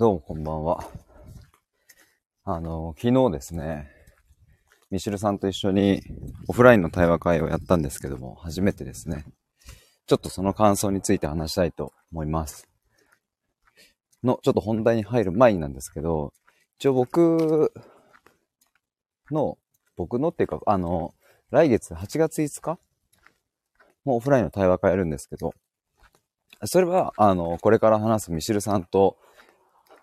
[0.00, 0.88] どうもこんばんは。
[2.44, 3.90] あの、昨日ですね、
[4.90, 6.00] ミシルさんと一緒に
[6.48, 9.26] オフラインの対話会をやったんですけども、初めてですね、
[10.06, 12.66] ちょっとその感想について話したいと思います。
[14.24, 16.32] の、ちょっと本題に入る前になんですけど、
[16.78, 17.70] 一応僕
[19.30, 19.58] の、
[19.98, 21.12] 僕のっていうか、あの、
[21.50, 22.78] 来月8月5日
[24.06, 25.52] もオフラインの対話会やるんですけど、
[26.64, 29.18] それは、あの、これから話すミシルさんと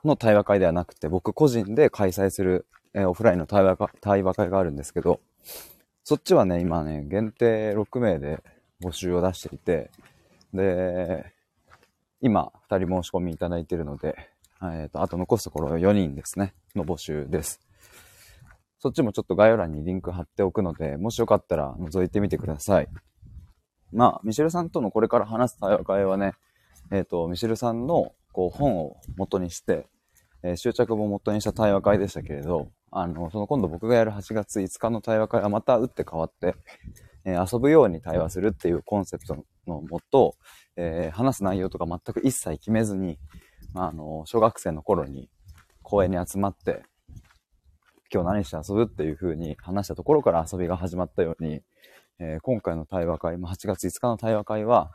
[0.08, 5.20] の対話会ではなくて、僕個人で開催する、えー、オフラインの対話対話会があるんですけど、
[6.04, 8.42] そっちはね、今ね、限定6名で
[8.82, 9.92] 募集を出していて、
[10.54, 11.34] で、
[12.22, 14.16] 今、2人申し込みいただいているので、
[14.62, 17.60] えっ、ー、と、あと残すところ4人ですね、の募集です。
[18.80, 22.88] そっちもちょっと概要欄にリンク貼っておくので、もしよかったら覗いてみてください。
[23.92, 26.34] まあ、ミシェルさんとのこれから話す対話会はね、
[26.92, 29.88] えっ、ー、と、ミシェルさんのこう本を元にして、
[30.44, 36.56] えー、執着本を元にした対話会でしたけれど、あの、その今度僕がやる8月5日の対話会はまた打って変わって、
[37.26, 40.36] えー、遊ぶように対話するっていうコンセプトのもと、
[40.76, 43.20] えー、話す内容とか全く一切決めずに、
[43.74, 45.30] まあ、あの、小学生の頃に
[45.82, 46.84] 公園に集まって、
[48.14, 51.62] 今日何して遊ぶっていう風に話したところから遊びが始まったように、
[52.20, 54.92] えー、今回の対話会、まあ、8月5日の対話会は、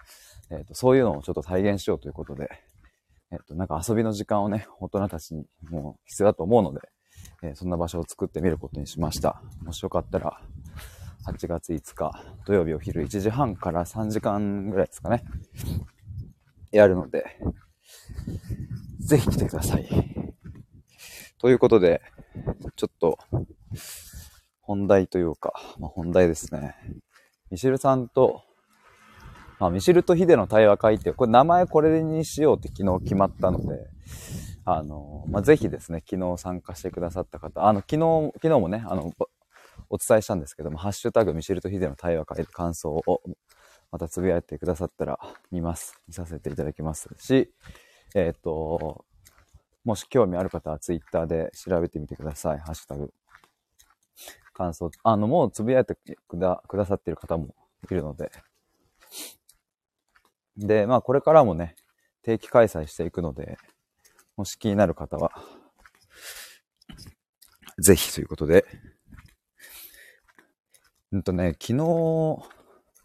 [0.50, 2.48] えーと、そういうのをちょっと体現しようということで、
[3.32, 6.80] えっ、と、なんか遊びの時間をね、大人たちにもう必要だと思うので、
[7.42, 9.42] えー、そんな場所を作ってみることにしました。
[9.62, 10.40] もしよかったら、
[11.26, 12.12] 8月5日
[12.46, 15.24] 土曜日お昼1時半から3時間ぐらいですかね、
[16.72, 17.38] やるので、
[19.00, 19.88] ぜひ来てください。
[21.38, 22.02] ということで、
[22.76, 23.18] ちょっと、
[24.60, 26.76] 本題というか、まあ、本題ですね。
[27.50, 28.42] ミシルさんと、
[29.66, 33.86] あ、ミシルとヒデの対話会って、これ名前これにしようって昨日決まったので、
[34.64, 39.12] あの、まあ、ぜひですね、昨日参加してくださった方、あの、昨日、昨日もね、あの、
[39.90, 43.20] お伝えしたんですけども、ハッシュタグミシルとヒデの対話会感想を
[43.90, 45.18] またつぶやいてくださったら
[45.50, 46.00] 見ます。
[46.08, 47.52] 見させていただきますし、
[48.14, 49.04] えっ、と、
[49.84, 52.58] もし興味ある方はツイッターで調べてみてください。
[52.58, 53.12] ハッシュタグ。
[54.54, 55.94] 感想、あの、もうつぶやいて
[56.28, 57.54] くだくださっている方も
[57.90, 58.30] いるので。
[60.56, 61.76] で、まあこれからもね、
[62.22, 63.58] 定期開催していくので、
[64.36, 65.32] もし気になる方は、
[67.78, 68.64] ぜひということで、
[71.12, 72.42] うんとね、昨日、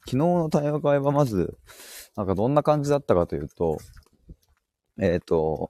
[0.05, 1.57] 昨日の対話会はまず、
[2.15, 3.77] なんかどんな感じだったかというと、
[4.99, 5.69] えっ、ー、と、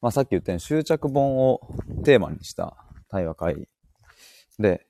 [0.00, 1.60] まあ、さっき言ったように執着本を
[2.04, 2.76] テーマにした
[3.08, 3.68] 対話会
[4.58, 4.86] で、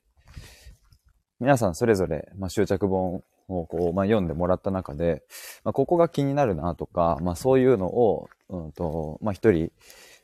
[1.39, 5.23] 皆さんそれぞれ、まあ、執着本をこう、まあ、読んでもらった中で、
[5.63, 9.71] まあ、ここが気になるなとか、まあ、そういうのを、うんと、まあ、一人、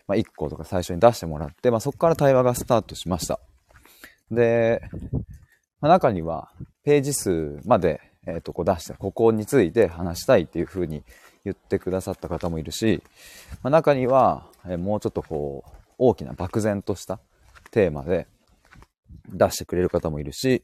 [0.08, 3.40] まあ、一個とか最初に出してもらって、まあ、そこから対話がスタートしました。
[4.32, 4.82] で、
[5.82, 6.52] まあ、中には、
[6.84, 11.04] ページ数まで、えっ、ー、と、こう出して、ここについて話したいっていうふうに
[11.44, 13.04] 言ってくださった方もいるし、
[13.64, 17.20] まあ、中には、えー、もうちょっとこう、大きな漠然とした
[17.72, 18.28] テーマで
[19.30, 20.64] 出してくれる方もいるし、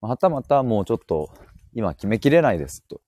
[0.00, 1.30] はたまたもうちょっと
[1.74, 3.00] 今決めきれないですと。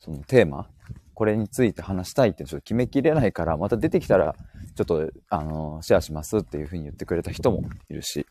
[0.00, 0.68] そのテーマ、
[1.14, 4.34] これについて話したいってちょっと決めきれないから、また出てきたら、
[4.74, 8.26] ちょっと、あの、シェアしますっていうふうに言ってくれた人もいるし。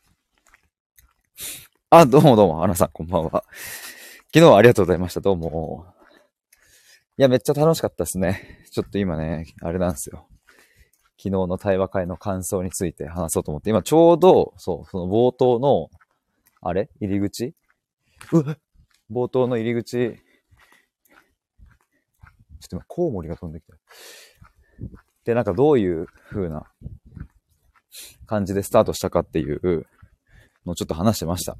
[1.89, 3.45] あ、どうもどうも、アナさん、こんばんは。
[4.33, 5.21] 昨日はありがとうございました。
[5.21, 5.85] どうも。
[7.17, 8.65] いや、めっちゃ楽しかったですね。
[8.71, 10.27] ちょっと今ね、あれなんですよ。
[11.17, 15.89] 昨日の対話会の感想について話そうと思って、今ちょうど、そう、その冒頭の、
[16.61, 16.89] あれ？
[16.99, 17.53] 入り口？
[18.31, 18.57] うわ
[19.11, 20.15] 冒頭の入り口、
[22.59, 23.75] ちょっと今、コウモリが飛んできた。
[25.25, 26.63] で、なんかどういう風な
[28.25, 29.85] 感じでスタートしたかっていう
[30.65, 31.57] のをちょっと話してました。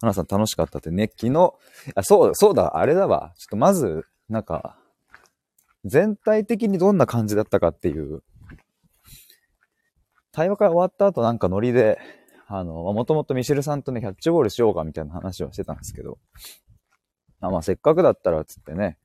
[0.00, 1.54] 花さん楽しかったってね、昨日、
[1.94, 3.32] あ、そうだ、そうだ、あれだわ。
[3.36, 4.78] ちょっとまず、なんか、
[5.84, 8.22] 全体的にどんな感じだったかっていう、
[10.32, 11.98] 対話会終わった後なんかノリで、
[12.46, 16.18] あの、もともとミシェルさんとね、キャッチボールしようかみたいな話をしてたんですけど、
[17.46, 18.96] あまあ、せっかくだったら、つってね、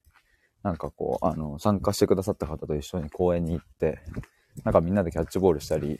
[0.63, 3.99] なんかこう、あの、参加してくださった方と一緒に公園に行って、
[4.63, 5.99] なんかみんなでキャッチボールしたり、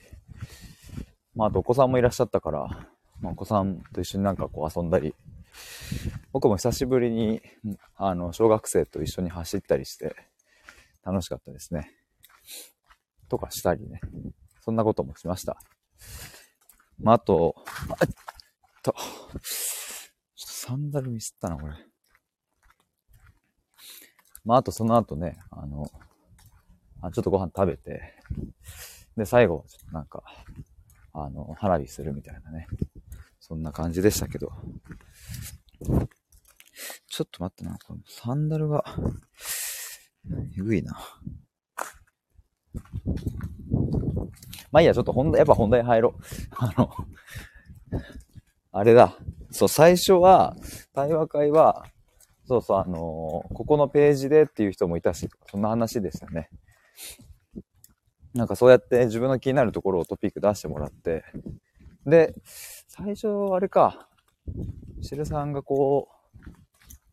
[1.36, 2.88] まあ、あとお子さんもいらっしゃったから、
[3.22, 5.14] まあ、お子さんと一緒になんかこう遊んだり、
[6.32, 7.42] 僕も久しぶりに、
[7.96, 10.16] あの、小学生と一緒に走ったりして、
[11.04, 11.92] 楽しかったですね。
[13.30, 14.00] とかしたりね。
[14.62, 15.58] そんなこともしました。
[17.02, 17.56] まあ、あと、
[18.00, 18.06] あ
[18.84, 18.96] と、ちょっと
[20.36, 21.89] サンダルミスったな、これ。
[24.46, 25.90] まあ、あとその後ね、あの、
[27.02, 28.02] あちょっとご飯食べて、
[29.18, 30.24] で、最後、ちょっとなんか、
[31.14, 32.68] あの、花火するみたいなね。
[33.40, 34.52] そんな感じでしたけど。
[37.08, 38.84] ちょっと待ってな、このサンダルが、
[40.58, 40.98] えぐいな。
[44.72, 46.24] まあいいや、ちょっと本題、やっぱ本題入ろう。
[46.58, 46.90] あの、
[48.72, 49.18] あれだ。
[49.52, 50.56] そう、最初は、
[50.94, 51.86] 対話会は、
[52.50, 56.50] そうそう、あのー、ここのページでっていう人もいたし、そんな話でしたね。
[58.34, 61.24] なんかそうやって自分の気になるところをトピック出してもらって、
[62.08, 62.34] で、
[62.88, 64.10] 最初、あれか、
[65.00, 66.10] しるさんがこ
[66.44, 66.50] う、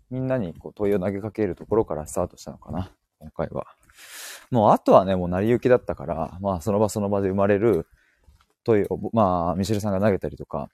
[0.09, 3.67] みんなにこう問いを投げかけるところからスタートしたのかな、今回は。
[4.51, 7.87] もうあとはね、もう成り行きだったから、まあその場その場で生まれる
[8.65, 10.71] 問いを、まあミシェルさんが投げたりとか、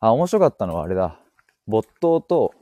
[0.00, 1.20] あ、面白かったのはあれだ。
[1.68, 2.54] 没頭と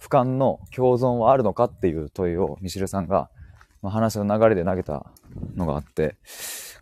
[0.00, 3.30] 俯瞰の共存はあるのかっていう問いをミシルさんが、
[3.82, 5.06] 話の流れで投げた
[5.54, 6.16] のがあって、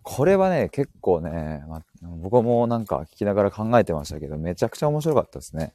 [0.03, 1.83] これはね、結構ね、まあ、
[2.23, 5.73] 僕もなんか聞きながら考えてましたけど、めちゃくちゃ面白かったですね。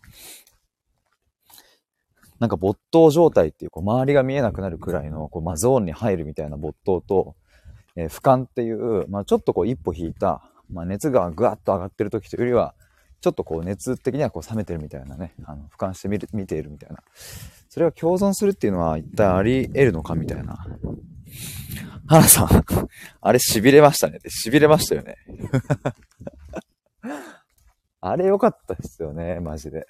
[2.39, 7.35] なんか没頭状態っていう、こう周りが見えなくなるくらいの、こう、まあ、ゾーンに入るみたいな没頭と、
[7.95, 12.75] えー、俯瞰っていう、まあ、ちょっとこう一歩引いた、まあ、熱がぐわっと上がってる時というよりは、
[13.21, 16.97] ちょっとこう熱的にはこう冷めてるみたいなね、あの、俯瞰してみる、見ているみたいな。
[17.67, 20.65] それが共存するっていうのは一体あり得るのかみたいな。
[22.07, 22.47] 花さん、
[23.21, 24.19] あれ痺れましたね。
[24.45, 25.15] 痺れましたよね。
[28.01, 29.85] あれ良かったですよね、マジで。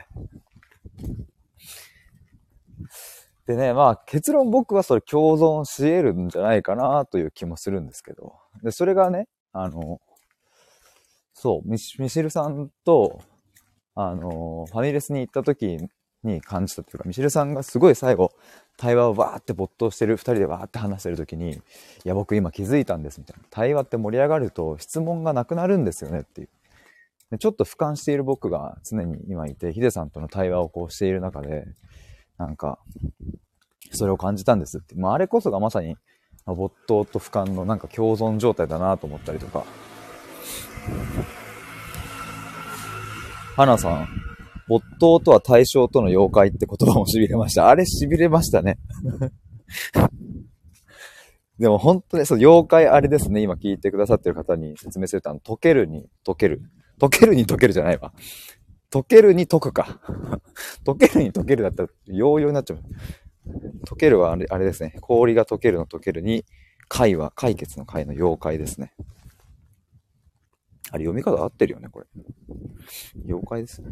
[3.45, 8.35] でね、まあ結論僕はそれ共存し得るんじゃないかなという気もするんですけど。
[8.63, 10.01] で、それがね、あの、
[11.41, 13.21] そう、ミシミシルさんと、
[13.95, 15.77] あの、ファミレスに行った時
[16.21, 18.33] に感じたというか、ミシルさんがすごい最後、
[18.75, 21.59] 対話をわーって没頭してる、二人でわーって話してる時に、い
[22.03, 23.43] や、僕今気づいたんです、みたいな。
[23.49, 26.49] 対話って盛り上がると質問がなくなるんですよねっていう。
[27.31, 31.63] でちょっと俯瞰している僕が常に今いて、ヒデさんとの対話をこうしている中で、
[32.37, 32.79] なんか、
[33.91, 34.95] それを感じたんですって。
[34.95, 35.95] まあ、あれこそがまさに、
[36.45, 39.63] 没頭と俯瞰のなんか共存状態だなと思ったりとか。
[43.55, 44.07] 花さん、
[44.67, 47.69] 没頭とは対象との妖怪って言葉も痺れました。
[47.69, 48.77] あれ痺れましたね。
[51.59, 53.41] でも本当に、そう、妖怪あれですね。
[53.41, 56.61] 今聞いてくださってる方に説明すると、あの、溶けるに溶ける。
[56.99, 58.13] 溶けるに溶けるじゃないわ。
[58.91, 59.99] 溶けるに溶くか。
[60.85, 62.79] 溶けるに溶けるだったら、ヨーヨーになっちゃう。
[63.85, 64.95] 溶けるはあれあれですね。
[65.01, 66.45] 氷が溶けるの溶けるに、
[66.87, 68.93] 解は解決の解の妖怪ですね。
[70.91, 72.05] あれ読み方合ってるよね、これ。
[73.25, 73.89] 妖怪ですね。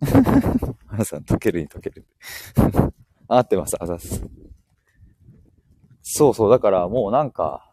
[0.86, 2.04] 花さん、溶けるに溶ける。
[3.28, 4.24] 合ってます、あざす。
[6.02, 7.72] そうそう、だからもうなんか、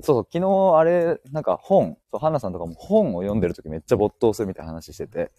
[0.00, 5.32] そうそう、昨日あれ、なんか本、そう、花さんとかも本を読んでる時めっちゃ没頭するみたいな話してて、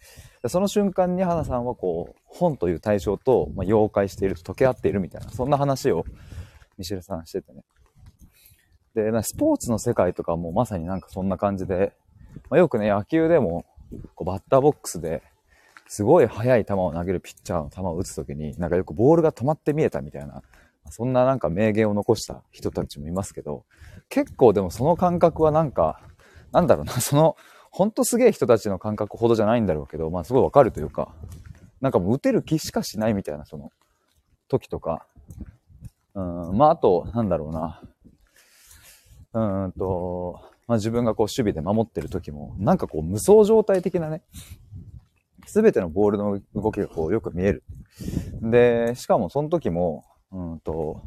[0.46, 6.04] その瞬間に花さんはこう、本という対象と、まあ、妖怪していると溶け合っているみたいな、そんな話を
[6.78, 7.64] ミシェルさんしててね。
[8.94, 11.92] で、なスポーツの世界とかもまさになんかそんな感じで、
[12.48, 13.64] まあ、よくね、野球でも、
[14.14, 15.22] こうバッターボックスで、
[15.88, 20.42] すごい速い球を投げるピッチャーの球を打つときに、なんかよくボールが止まって見えたみたいな、
[20.88, 23.64] そんななんか名言を残した人たちもいますけど、
[24.08, 26.00] 結構でもその感覚はなんか、
[26.52, 27.36] なんだろうな、その、
[27.72, 31.12] ほんとすげえ人たちの感覚ほどじゃないんだろうけど、まあすごいわかるというか、
[31.80, 33.72] なんかもう打てる気しかしないみたいな、その、
[34.48, 35.06] 時とか、
[36.14, 37.80] うん、まああと、なんだろうな、
[39.32, 44.22] うんと、まあ自分がこう守備で守ってる時も、なんかこう無双状態的なね、
[45.46, 47.64] すべてのボールの動きがこうよく見える。
[48.42, 51.02] で、しかもその時も、うんと、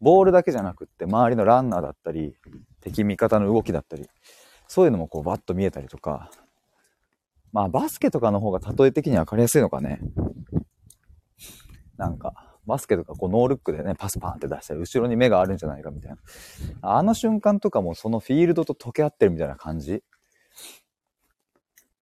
[0.00, 2.34] ボールだけじゃなくって周りのランナーだったり、
[2.80, 4.08] 敵味方の動きだったり、
[4.68, 6.30] そういうのもこうバッと見えたりとか、
[7.52, 10.00] まあバスケとかの方が例え的には分かりやすいのかね。
[11.96, 16.18] なんか、バスケとかこうノールックでね、パスパンって出したら後ろに目があるんじゃないかみたいな。
[16.82, 20.02] あの瞬間とかもそのフィールドと溶け合ってるみたいな感じ。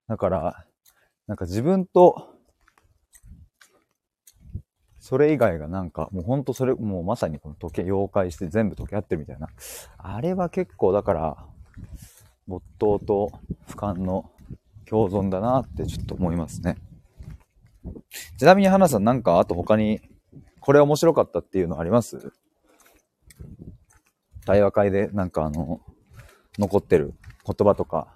[0.08, 0.66] だから、
[1.26, 2.34] なんか自分と
[5.04, 9.48] それ以外がなんか、もうほんとそれ、もうまさにこの時計、溶解して全部溶け合ってるみたいな。
[9.98, 11.36] あれは結構だから、
[12.46, 13.30] 没頭と
[13.68, 14.30] 俯瞰の
[14.86, 16.78] 共存だなってちょっと思いますね。
[18.38, 20.00] ちなみに花さんなんかあと他に
[20.64, 22.32] これ面白かったっていうのあります？
[24.46, 25.82] 対話会でなんかあの、
[26.58, 27.12] 残ってる
[27.46, 28.08] 言葉とか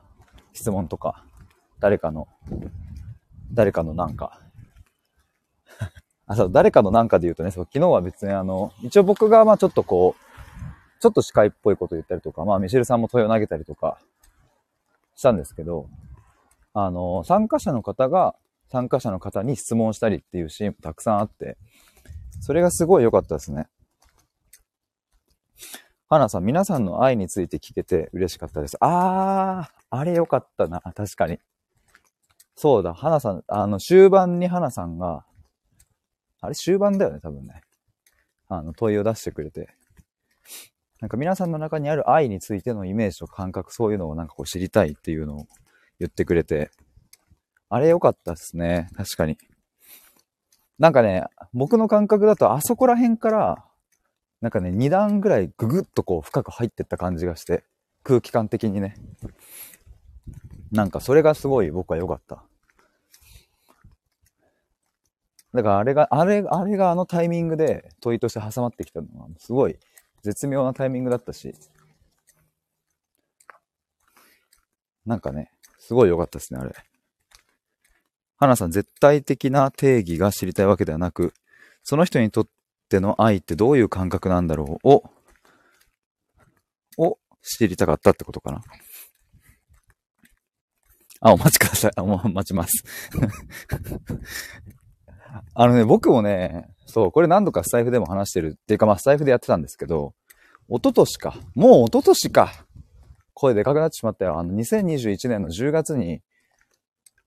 [0.54, 1.26] 質問とか、
[1.78, 2.26] 誰かの、
[3.52, 4.40] 誰かのなんか。
[6.26, 13.98] あ、そう、誰かのなんかで言うとね、そう、昨日は別にあの、一応僕がまあちょっとこう、ちょっと司会っぽいこと言ったりとか、まあ、ミシェルさんも問いを投げたりとか
[15.14, 15.86] したんですけど、
[16.72, 18.34] あの、参加者の方が、
[18.70, 21.58] 参加者の方に質問したりっていうシーンもたくさんあって、
[22.40, 23.68] それがすごい良かったですね。
[26.08, 28.76] 花さん、皆さんの愛について聞けて嬉しかったです。
[28.80, 30.80] あー、あれ良かったな。
[30.80, 31.38] 確かに。
[32.56, 35.24] そうだ、花さん、あの、終盤に花さんが、
[36.40, 37.60] あれ終盤だよね、多分ね。
[38.48, 39.68] あの、問いを出してくれて。
[41.00, 45.46] なんか皆さんの中にある愛についてのイメージと感覚、そういうのをなんかこう知りたいっていうのを
[46.00, 46.70] 言ってくれて、
[47.68, 48.88] あれ良かったっすね。
[48.96, 49.36] 確かに。
[50.78, 53.64] なんかね、僕の感覚だとあそこら辺から、
[54.40, 57.64] なんかね、2段ぐらいぐぐっとこう深く入ってった感じがして、
[58.04, 58.94] 空気感的にね。
[60.70, 62.44] なんかそれがすごい僕は良かった。
[65.54, 69.76] だからあれが、あれ、あれがあのタイミングで問いとして挟まってきたのは、すごい
[70.22, 71.54] 絶妙なタイミングだったし、
[75.04, 76.72] なんかね、すごい良かったですね、あれ。
[78.38, 81.34] 花さん、絶対的な定義が知りたいわけではなく、
[81.82, 82.48] その人にとっ
[82.88, 85.02] ての愛ってどういう感覚なんだろうを、
[86.96, 88.60] を知りたかったってことかな。
[91.20, 91.92] あ、お待ちください。
[91.96, 92.84] あ、もう待ちます。
[95.54, 100.14] あのね、僕もね、そう、これ何度かスタイフでも話してるっていうか、まあスタイフでやってたんですけど、
[100.68, 101.36] 一昨年か。
[101.54, 102.66] もう一昨年か。
[103.34, 104.38] 声でかくなってしまったよ。
[104.38, 106.22] あの、2021年の10月に、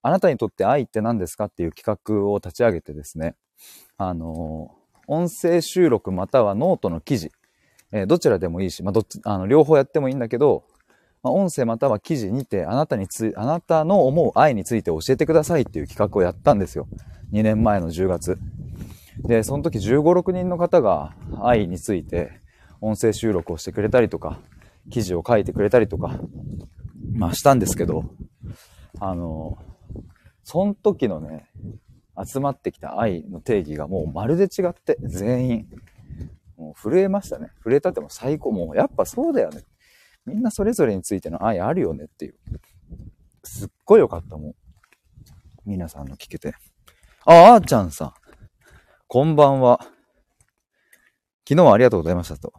[0.01, 3.36] あなたにとって愛って何ですかっていう企画を立ち上げてですね、
[3.98, 4.72] あの、
[5.08, 7.31] 音声収録またはノートの記事、
[7.91, 10.63] えー、どちらでもいいし、まあ、どっち、あの、両方やってもいいんだけど、
[11.24, 16.88] まあ、音声または記事にて、あなたにつ、あなたの思う愛について教えてくださいっていう企画をやったんですよ。
[17.31, 18.39] 2年前の10月。
[19.20, 22.31] で、その時15、6人の方が愛について
[22.79, 24.39] 音声収録をしてくれたりとか、
[24.89, 26.20] 記事を書いてくれたりとか、
[27.13, 28.05] まあしたんですけど、
[29.00, 29.58] あの、
[30.44, 31.50] その時のね、
[32.24, 35.70] 集まってきた愛の定義がもうまるで違って、全員。
[36.58, 37.52] もう震えましたね。
[37.64, 38.52] 震えたっても最高。
[38.52, 39.64] もうやっぱそうだよね。
[40.26, 42.36] みんなそれぞれについての愛あるよねっていう。
[43.44, 44.56] すっごい良かったもん。
[45.66, 46.54] 皆さんの聞けて。
[47.26, 48.14] あ、あーちゃんさん。
[49.08, 49.80] こんばんは。
[51.48, 52.54] 昨日はありがとうございましたと。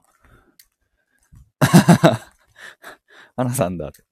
[3.37, 4.03] アナさんだって。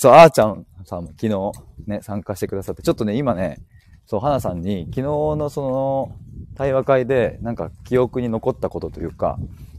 [0.00, 1.52] そう、あーちゃんさんも昨日
[1.88, 3.58] ね、参加してくださって、ちょっとね、今ね、
[4.06, 6.16] そう、花さんに昨日のその
[6.54, 9.38] 対話会で、なんか記憶に残ったことというか、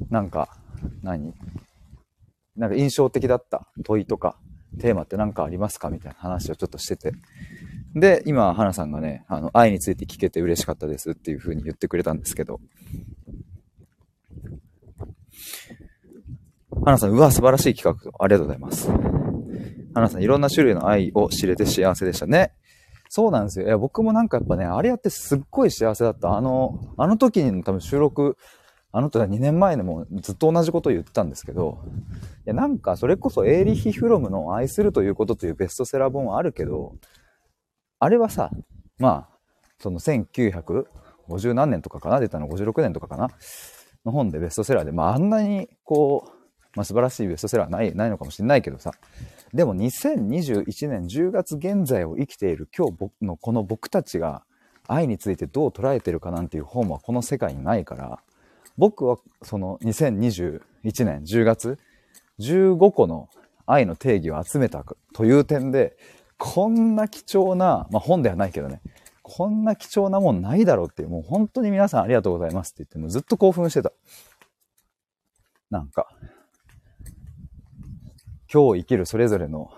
[0.09, 0.57] なんか、
[1.03, 1.33] 何？
[2.57, 4.37] なんか印象的だった問いとか、
[4.81, 5.89] テーマって何かありますか？
[5.89, 7.13] みたいな話をちょっとしてて。
[7.95, 12.59] で、今、花さんがね、あの、愛について聞けて嬉しかったですっていう風に言ってくれたんですけど。
[16.83, 18.11] 花さん、うわ、素晴らしい企画。
[18.19, 18.89] ありがとうございます。
[19.99, 22.53] 花さん、いろんな種類の愛を知れて幸せでしたね。
[23.09, 23.65] そうなんですよ。
[23.65, 26.37] いや、僕もなんかやっぱね、あれやってすっごい幸せだった。
[26.37, 28.37] あの、あの時に多分収録、
[28.91, 31.79] あの時は2年前でもずっと同じことを言ったんですけど、
[32.45, 36.95] いや、なんかそれこそエーリヒ・フロムの愛するということというベストセラー本はあるけど、
[37.99, 38.51] あれはさ、
[38.97, 39.37] まあ、
[39.79, 42.19] その1950何年とかかな？
[42.19, 43.29] 出たの？56年とかかな？
[44.05, 46.38] の本でベストセラーで、まああんなにこう、
[46.75, 48.91] まあ素晴らしいベストセラーない、ないのかもしれないけどさ、
[49.53, 54.43] でも2021年10月現在を生きている今日僕のこの僕たちが
[54.87, 58.19] 愛についてどう捉えてるかなんていう本はこの世界にないから、
[58.77, 60.61] 僕はその2021
[61.05, 61.77] 年10月
[62.39, 63.29] 15個の
[63.65, 64.83] 愛の定義を集めた
[65.13, 65.97] という点で、
[66.37, 68.81] こんな貴重な、まあ本ではないけどね、
[69.21, 73.91] こんな貴重なもんないだろうっていう、もう本当に皆さんありがとうございますって言って、もずっと興奮してた。
[75.69, 76.07] なんか、
[78.51, 79.69] 今日生きるそれぞれの、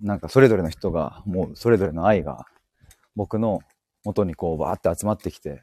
[0.00, 2.46] なんかそれぞれの人が、もうそれぞれの愛が、
[3.14, 3.60] 僕の
[4.04, 5.62] 元にこうバーって集まってきて、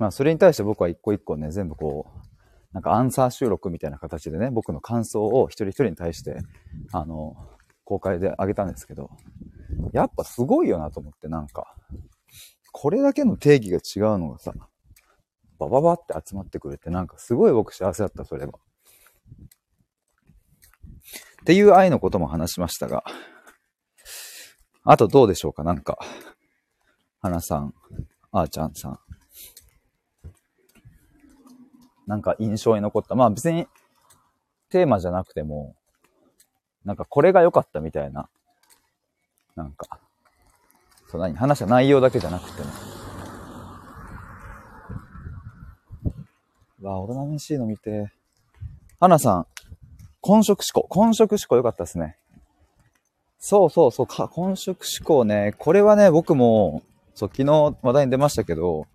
[0.00, 2.28] まあそれに対して僕は一個一個ね、全部こう、
[2.72, 6.38] なんかアンサー収録みたいな形でね、僕の感想を一人一人に対して、
[6.92, 7.36] あの、
[7.84, 9.10] 公開であげたんですけど、
[9.92, 11.76] やっぱすごいよなと思って、なんか、
[12.72, 14.52] これだけの定義が違うのがさ、
[15.60, 18.54] バババって集まってくれて、なんかすごい僕幸せだった、それは。
[21.44, 23.04] っていう愛のことも話しましたが、
[24.82, 25.98] あとどうでしょうかなんか、
[27.20, 27.74] 花さん、
[28.32, 28.98] あーちゃんさん。
[32.06, 33.14] なんか印象に残った。
[33.14, 33.66] まあ別に
[34.70, 35.76] テーマじゃなくても、
[36.82, 38.30] なんかこれが良かったみたいな、
[39.54, 40.00] なんか、
[41.10, 41.36] そう何？
[41.36, 42.62] 話した内容だけじゃなくて
[46.80, 46.90] も。
[46.90, 48.10] わ、オロナミン C の見て、
[48.98, 49.46] 花さん、
[50.24, 50.88] 混色思考。
[50.88, 52.16] 混色思考よかったですね。
[53.38, 55.54] そうそうそう、か混色思考ね。
[55.58, 56.82] これはね、僕も、
[57.14, 58.86] そう、昨日話題に出ましたけど、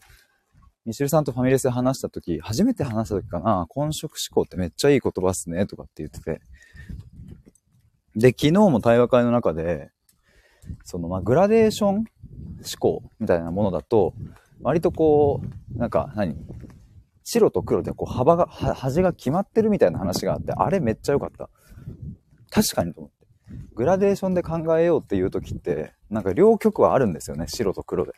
[0.87, 6.41] ミシルさんとファミレスで話したとき、初めて話したときかな、混色思考ってめっちゃいい言葉っすね、とかって言ってて。
[8.15, 9.91] で、昨日も対話会の中で、
[10.83, 12.05] その、ま、グラデーション思
[12.79, 14.15] 考みたいなものだと、
[14.63, 15.41] 割とこ
[15.75, 16.35] う、なんか何、
[17.31, 21.49] 白と黒でこう幅が、端が決まってるみたいな話があって、あれめっちゃ良かった。
[22.49, 23.27] 確かにと思って。
[23.75, 28.13] グラデーションで考えようっていう時って、なんか両極はあるんですよね、白と黒で。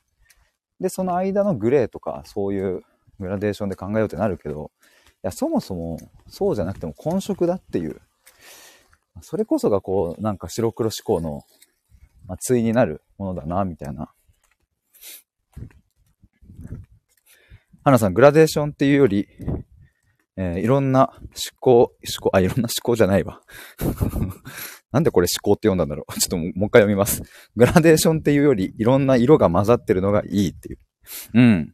[0.80, 2.84] で、その間のグレーとか、そういう
[3.20, 8.00] グラデーションで考えようってなるけど、いや、そもそもそうじゃなくても混色だっていう、
[9.22, 11.44] それこそがこう、なんか白黒思考の、
[12.27, 14.12] まあ、対になるものだな、みたいな。
[17.84, 19.28] 花さん、グラデーションっていうより、
[20.38, 21.24] えー、いろんな思
[21.60, 23.42] 考、思考、あ、いろんな思考じゃないわ。
[24.92, 26.20] なんでこれ思考って読んだんだろう。
[26.20, 27.24] ちょっともう一回読みます。
[27.56, 30.78] グラデーションっていうより、いろんな色が混ざってるのがいいっていう。
[31.34, 31.74] うん。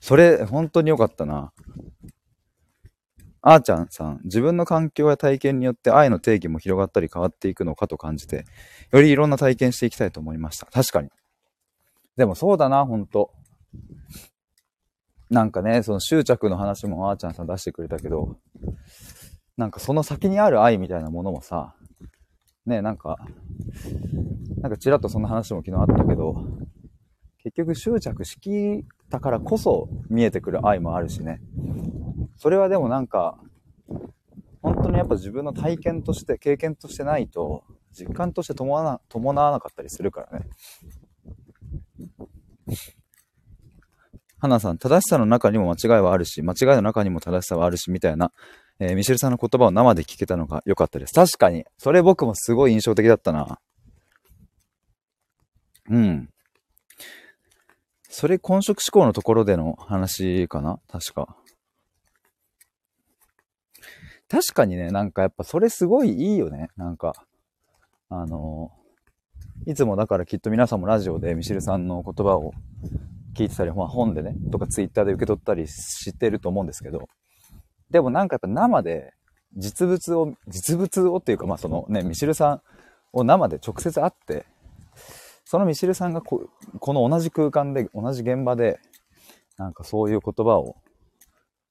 [0.00, 1.52] それ、本当に良かったな。
[3.42, 8.44] あーちゃんさん、自分の環境や体験によって愛の定義も広がったり変わっていくのかと感じて、
[8.92, 10.66] よりいろんな体験していきたいと思いました。
[10.66, 11.08] 確かに。
[12.16, 13.32] でもそうだな、ほんと。
[15.30, 18.36] なんかね、その執着の話もあーちゃんさん出してくれたけど、
[19.56, 21.76] なんかその先にある愛みたいなものもさ、
[22.66, 23.16] ね、なんか、
[24.58, 26.44] なんかちらっとそんな話も昨日あったけど、
[27.42, 31.40] 結局執着しきったからこそ見えてくる愛もあるしね。
[32.36, 33.38] それはでもなんか、
[34.62, 40.46] 本当にやっぱ自分の体験として、経験としてないと、実感として伴わな伴わなかったりするからね。
[44.40, 48.32] 花さん、正しさの中にも間違いはあるし、間違いの中にも正しさはあるし、みたいな
[48.82, 51.12] えー、ミシェルさんの言葉を生で聞けたのが良かったです。
[51.12, 51.66] 確かに。
[51.76, 53.60] それ僕もすごい印象的だったな。
[55.90, 56.30] うん。
[58.08, 60.80] それ、混色思考のところでの話かな？
[60.88, 61.36] 確か。
[64.28, 66.68] 確かにね、なんかやっぱそれすごいいいよね。
[66.76, 67.12] なんか、
[68.08, 68.72] あの
[69.66, 72.52] いつもだからきっと皆さんもラジオでミシルさんの言葉を
[73.34, 77.08] 聞いてたり、まあ、本でね、とかツイッターで受け取ったりしてると思うんですけど、
[77.90, 79.12] でもなんかやっぱ生で
[79.56, 82.62] 実物を、実物をっていうか、まあそのね、ミシルさん
[83.12, 84.46] を生で直接会って、
[85.44, 88.78] そのミシルさんがここの同じ空間で、同じ現場で、
[89.58, 90.76] なんかそういう言葉を、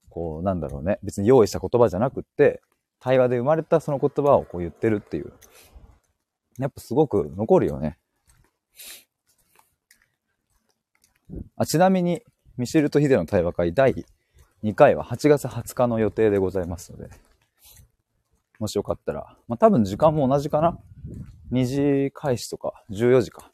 [0.10, 2.62] こう、なんだろうね、別に用意した言葉じゃなくって、
[3.00, 5.32] 対話で生まれたその言葉をこう言ってるっていう。
[6.58, 7.98] やっぱすごく残るよね。
[11.58, 12.22] あ、ちなみに、
[12.58, 14.06] ミシルとヒデの対話会第
[14.64, 17.10] 2回は8月20日の予定でございますので、
[18.60, 20.78] もしよかったら、まあ、多分時間も同じかな
[21.52, 21.66] ?2
[22.08, 23.52] 時開始とか、14時か。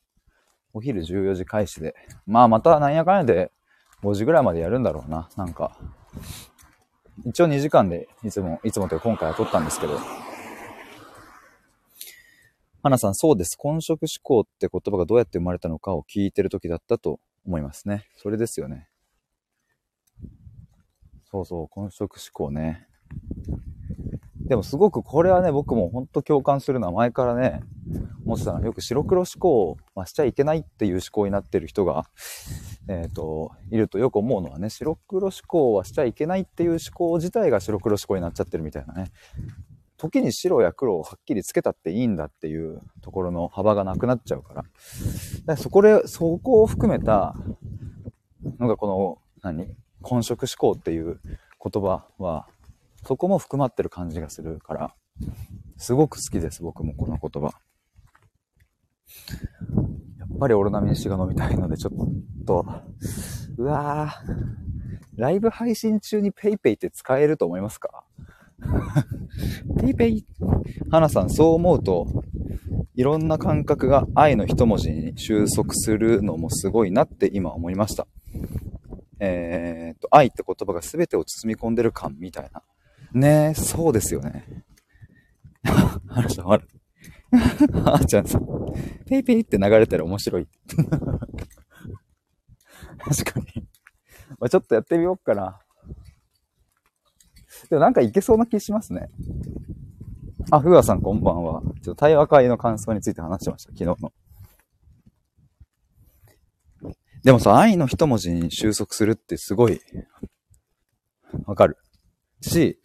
[0.73, 1.95] お昼14時開始で。
[2.25, 3.51] まあまたなんやかんやで
[4.03, 5.29] 5時ぐらいまでやるんだろうな。
[5.37, 5.77] なんか。
[7.25, 9.97] 一応2時間でいつも、いつもという今回は撮ったんですけど。
[12.83, 13.57] 花さん、そうです。
[13.57, 18.05] 混色思考って言葉がどうやって生まれたのかを聞いてる時だったと思いますね。
[18.15, 18.89] それですよね。
[21.25, 22.87] そうそう、混色思考ね。
[24.47, 27.61] でもすごくこれはね、僕も本当共感するのは前からね、
[28.25, 32.05] 思ってたのはよく白黒思考はしちゃいけないっていう思考になってる人が、
[32.87, 39.11] えっ、ー、と、いるとよく思うのはね、白黒思考はしちゃいけないっていう思考自体が白黒思考になっちゃってるみたいなね。
[39.97, 44.63] 時に白や黒をはっきりつけたっていいんだっていうところの幅がなくなっちゃうから。
[44.63, 44.69] か
[45.45, 47.35] らそこで、そこを含めた
[48.59, 49.75] のがこの、何？
[50.01, 52.47] 混色思考っていう言葉は、
[53.05, 54.95] そこも含まってる感じがするから、
[55.77, 57.49] すごく好きです、僕もこの言葉。
[60.19, 62.65] やっぱりオロナミン C が飲みたいので、ちょっと、
[63.57, 64.45] うわぁ、
[65.15, 68.03] ライブ配信中に PayPay って使えると思いますか？
[69.77, 70.23] PayPay?
[70.89, 72.07] 花さん、そう思うと、
[72.95, 78.07] いろんな感覚が愛の一文字に収束するのもすごいなって今思いました。
[79.19, 82.61] えー、っと、愛って言葉が全てを包み込んでる感みたいな。
[83.13, 84.45] ねえ、そうですよね。
[86.07, 86.67] 話変わる。
[87.85, 88.45] あー ちゃんさん、
[89.05, 90.47] ペイペイって流れたら面白い。
[92.97, 93.67] 確かに。
[94.39, 95.59] まあ、ちょっとやってみようかな。
[97.69, 99.09] でもなんかいけそうな気しますね。
[100.51, 101.61] あ、ふわさんこんばんは。
[101.61, 104.13] ちょっと対話会の感想について話してました、昨日の。
[107.23, 109.81] でもさ、愛の一文字に収束するってすごい、
[111.45, 111.77] わかる。
[112.41, 112.79] し、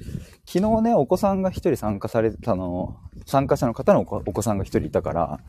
[0.47, 5.41] 昨日ね、お子さんが一人参加されたの、参加者の方のお子さんが一人いたから、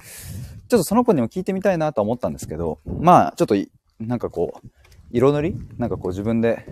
[0.67, 3.55] ちょっとその子にも聞いてみたいなと思ったんですけど、まあ、ちょっと、
[3.99, 4.67] なんかこう、
[5.11, 5.55] 色塗り？
[5.77, 6.65] なんかこう自分で、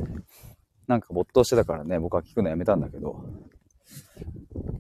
[0.90, 3.24] なんか没頭してたからね、僕は聞くのやめたんだけど、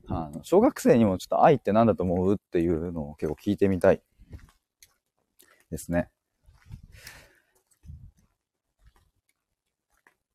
[0.07, 4.01] あの、小学生にもちょっと愛って何だと思うっていうのを結構聞いてみたい
[5.69, 6.09] ですね。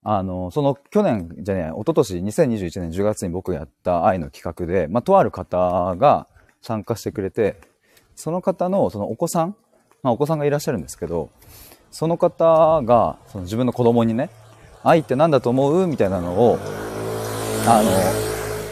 [0.05, 6.29] あの、その去年じゃねえ、一昨年2021年10月に僕やった愛の企画で、まあ、とある方が
[6.63, 7.61] 参加してくれて、
[8.15, 9.57] その方のそのお子さん、
[10.05, 11.31] まあ、お子さんがいらっしゃるんですけど、
[11.91, 14.31] その方がその自分の子供にね、
[14.85, 15.87] 愛って何だと思う？
[15.87, 16.59] みたいなのを、
[17.67, 17.91] あの、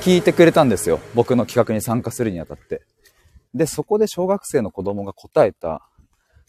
[0.03, 1.01] 聞いてくれたんですよ。
[1.15, 2.83] 僕の企画に参加するにあたって。
[3.55, 5.83] で、そこで小学生の子供が答えた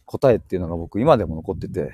[0.05, 1.93] 答えっていうのが僕今でも残ってて、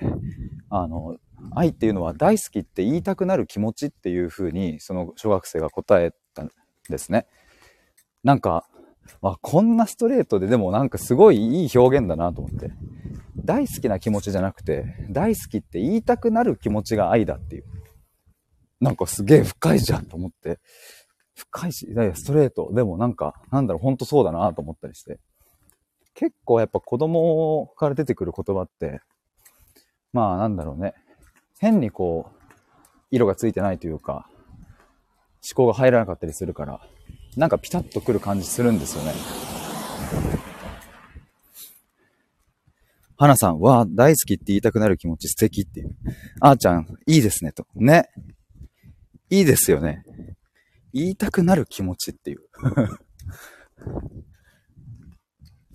[0.69, 1.17] あの、
[1.55, 6.51] 愛っていうのは大好きって言いたくなる気持ちっていう風にその小学生が答えたん
[6.89, 7.27] ですね。
[8.23, 8.65] なんか、
[9.21, 12.71] あ、こんなストレートででもなんかすごいいい表現だなと思って。
[13.45, 17.63] 大好きな気持ちじゃなくて、大好きって言いたくなる気持ちが愛だっていう。
[18.79, 20.59] なんかすげえ深いじゃんと思って。
[21.35, 22.71] 深いし、いやストレート。
[22.73, 25.19] でもなんか、なんだろう、ほんとそうだなと思ったりして。
[26.13, 29.01] 結構やっぱ子供から出てくる言葉って、
[30.11, 30.93] まあなんだろうね。
[31.59, 32.49] 変にこう、
[33.11, 34.29] 色がついてないというか、
[35.41, 36.81] 思考が入らなかったりするから、
[37.37, 39.13] なんかピタッとくる感じするんですよね。
[43.19, 45.93] 花さん、わあ、大好きって言いたくなる気持ち素敵っていう。
[46.39, 47.67] あーちゃん、いいですね、と。
[47.75, 48.07] ね。
[49.29, 50.05] いいですよね。
[50.93, 52.39] 言いたくなる気持ちっていう。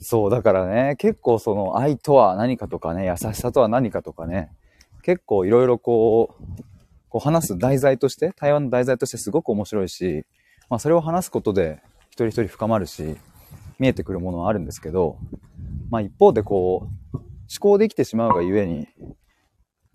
[0.00, 4.50] そう、だからね、結構その愛とは何かとかね、優しさとは何かとかね、
[5.02, 6.44] 結構いろいろこう、
[7.11, 10.24] こう話す題材として、対話の題材としてすごく面白いし、
[10.70, 13.18] まあそれを話すことで一人一人深まるし、
[13.78, 15.18] 見えてくるものはあるんですけど、
[15.90, 17.18] まあ一方でこう、
[17.59, 18.88] 考できてしまうがゆえに、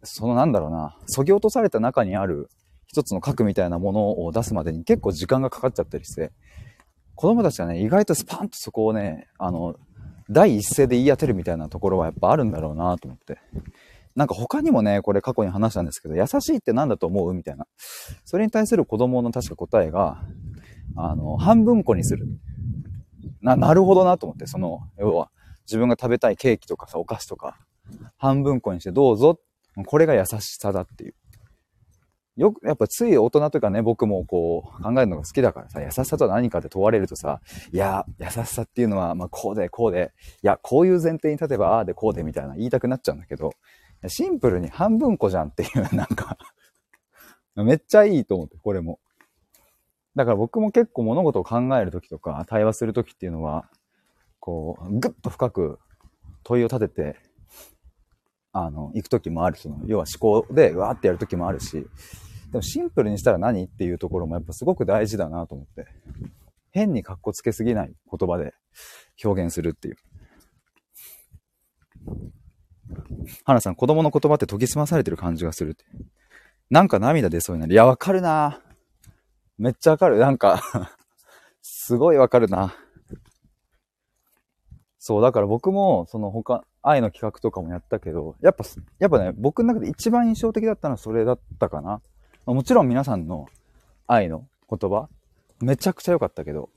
[0.03, 2.49] そのなんだろうな、そぎ落とされた中にある
[2.87, 6.31] 一つの核みたいなものを出すまでに結構時間がかかっちゃったりして、
[7.15, 9.75] 子供たちはね、意外とスパンとそこをね、あの、
[10.29, 13.39] 第一声で言い当てるみたいなところはやっぱあるんだろうなと思って。
[14.15, 17.67] なんか他にもね、これ過去に話したんですけど、優しいって何だと思うみたいな。
[18.25, 20.23] それに対する子供の確か答えが、
[20.95, 22.27] あの、半分こにする。
[23.41, 25.29] な、なるほどなと思って、その、要は、
[25.69, 27.59] 自分が食べたいケーキとかさ、お菓子とか、
[28.17, 29.39] 半分こにしてどうぞ。
[29.85, 31.13] これが優しさだっていう。
[32.35, 43.51] よく、やっぱつい大人とかね、僕もこう考えるのが好きだからさ、優しさとは何かって問われるとさ、いや、優しさっていうのは、まあこうでこうで、いや、こういう前提に立てばああでこうでみたいな言いたくなっちゃうんだけど、
[44.07, 46.37] シンプルに半分こじゃんっていう、 なんか
[47.55, 48.99] めっちゃいいと思って、これも。
[50.15, 53.69] だから僕も結構物事を考えるときとか、対話するときっていうのは、
[54.39, 55.79] こう、ぐっと深く
[56.43, 57.15] 問いを立てて、
[58.51, 61.87] あの、行くときもあるし、要は思考でわーってやるときもあるし、
[62.51, 65.85] でもシンプルにしたら何っていうところもやっぱすごく大事だなと思って。
[66.71, 68.53] 変に格好つけすぎない言葉で
[69.23, 69.95] 表現するっていう。
[73.43, 75.85] 花さん、子供の言葉って研ぎ澄まされてる感じがするって。
[76.69, 77.73] なんか涙出そうになる。
[77.73, 78.61] いや、わかるな
[79.57, 80.17] めっちゃわかる。
[80.17, 80.61] なんか
[81.61, 82.75] すごいわかるな。
[84.99, 88.65] そう、だから僕も、その他、愛の企画とかもやったけど、やっぱ、
[88.99, 92.01] やっぱね、僕の中で一番印象的だったのはそれだったかな。
[92.45, 93.47] もちろん皆さんの
[94.07, 95.07] 愛の言葉、
[95.61, 96.69] めちゃくちゃ良かったけど、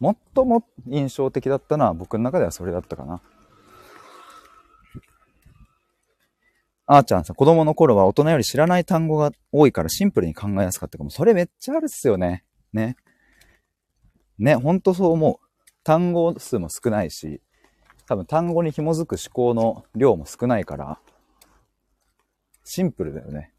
[0.00, 3.20] 最も印象的だったのは僕の中ではそれだったかな。
[6.86, 11.10] あーちゃんさん、子供の頃は大人より知らない単語が多いからシンプルに考えやすかったかも。
[11.10, 12.44] それめっちゃあるっすよね。
[12.72, 12.96] ね。
[14.38, 15.43] ね、ほんとそう思う。
[15.84, 17.40] 単語数も少ないし、
[18.06, 20.98] 多分単語に紐づく思考の量も少ないから、
[22.64, 23.52] シンプルだよね。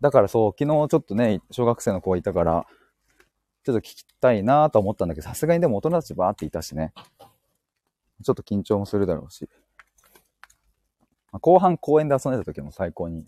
[0.00, 2.66] だからそう、昨日ちょっとね、小学生の子がいたから、
[3.64, 6.92] ちょっと聞きたいなと思ったんだけど、さすがにでも大人たちバーっていたしね。
[8.24, 9.48] ちょっと緊張もするだろうし。
[11.32, 13.26] ま後半公園で遊んでた時も最高に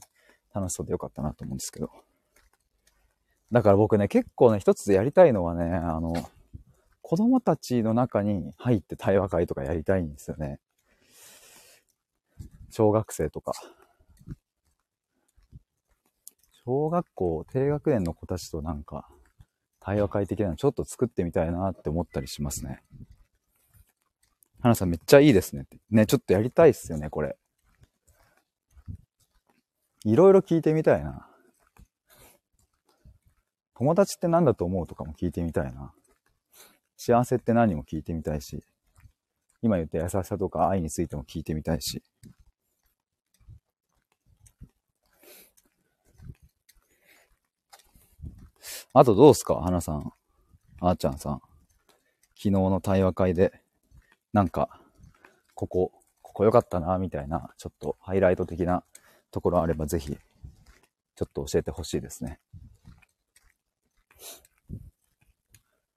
[0.54, 1.90] 楽しそうでよかったなと思うんですけど。
[3.52, 6.12] だから僕ね、結構ね、一つやりたいのはね、あの、
[7.10, 10.60] 子供たちの中に入って対話会とかやりたいんですよね。
[12.70, 13.52] 小学生とか。
[16.64, 19.08] 小学校低学年の子たちとなんか、
[19.80, 22.80] 対話会的なのちょっと作ってみたいなって思ったりしますね。
[24.60, 25.78] 花さんめっちゃいいですねって。
[25.90, 27.36] ね、ちょっとやりたいっすよね、これ。
[30.04, 31.26] いろいろ聞いてみたいな。
[33.74, 35.92] 友達って何だと思うとかも聞いてみたいな。
[37.02, 38.62] 幸せって何も聞いてみたいし、
[39.62, 42.02] 今言った優しさとか愛についても聞いてみたいし。
[48.92, 49.54] あとどうすか？
[49.62, 50.12] 花さん。
[50.82, 51.40] あーちゃんさん。
[52.34, 53.62] 昨日の対話会で、
[54.34, 54.68] なんか、
[55.54, 58.84] ここ、ここ良かったな、みたいな、ちょっとハイライト的な
[59.30, 60.18] ところあればぜひ、
[61.16, 62.40] ちょっと教えてほしいですね。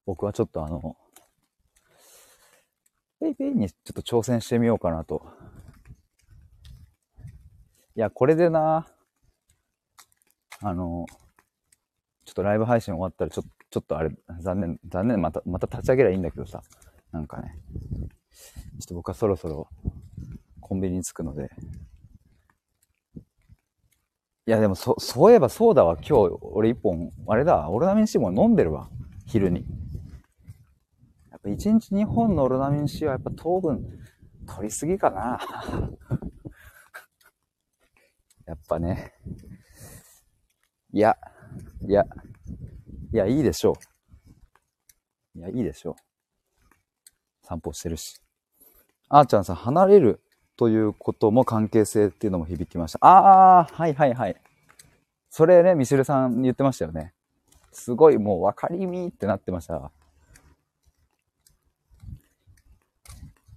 [0.05, 0.97] 僕はちょっとあの、
[3.19, 5.25] ペイペイにちょっと挑戦してみようかなと。
[7.95, 8.87] いや、これでな、
[10.61, 11.05] あの、
[12.25, 16.61] ちょっとライブ配信終わったらちょちょっとあれ、残念、残念、また、また立ち上げりゃいいんだけどさ、
[17.11, 17.57] なんかね、
[18.79, 19.67] ちょっと僕はそろそろ
[20.59, 21.49] コンビニに着くので、
[24.45, 25.95] いや、でも、そ、そういえばそうだわ。
[25.95, 28.89] 今日、俺一本、あれだ、オロナミン C も飲んでるわ。
[29.25, 29.65] 昼に。
[31.49, 33.86] 一日二本のオロナミン C はやっぱ糖分
[34.47, 35.39] 取りすぎかな。
[38.45, 39.13] やっぱね。
[40.91, 41.17] いや、
[41.82, 42.06] いや、
[43.12, 43.77] いや、いいでしょ
[45.36, 45.39] う。
[45.39, 45.95] いや、いいでしょう。
[47.45, 48.21] 散歩してるし。
[49.10, 50.21] あーちゃんさん、離れる
[50.56, 52.99] ということも関係性っていうのも響きました。
[53.01, 54.36] ああ、はいはいはい。
[55.29, 57.13] それね、ミシルさん言ってましたよね。
[57.71, 59.91] すごいもう分かりみってなってました。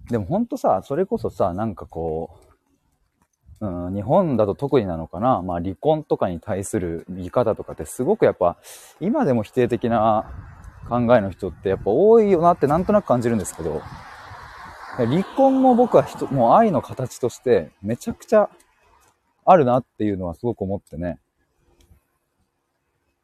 [0.09, 2.37] でもほんとさ、それこそさ、なんかこ
[3.61, 5.41] う、うん、日本だと特になのかな。
[5.41, 8.57] まあ離婚とかに対する見方とかってすごくやっぱ、
[8.99, 10.25] 今でも否定的な
[10.89, 13.81] 考えの人ってやっぱ多いよなってなんとなく感じるんですけど、
[14.97, 18.49] 離婚も僕は人、もう愛の形としてめちゃくちゃ
[19.45, 21.19] あるなっていうのはすごく思ってね。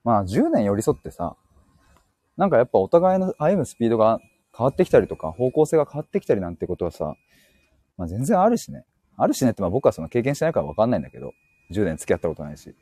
[0.03, 1.35] まあ10年寄り添ってさ、
[2.37, 4.19] なんかやっぱお互いの歩むスピードが
[4.55, 7.15] 変わってきたりとか、方向性が変わってきたりなんてことはさ、
[7.97, 8.85] まあ全然あるしね。
[9.17, 11.33] あるしねってまあ僕はその経験してないからわかんないんだけど、
[11.71, 12.75] 10年付き合ったことないし。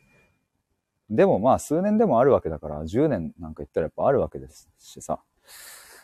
[1.09, 5.19] でもまあ数年でもあるわけだから、10年なんか言ったらやっぱあるわけですしさ。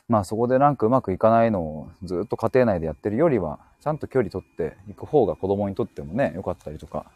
[0.07, 7.11] まあそこでなんかうまくいかないのをずっと家庭内でやってるよりは、ちゃんと距離取っていく方が子供にとってもね、良かったりとか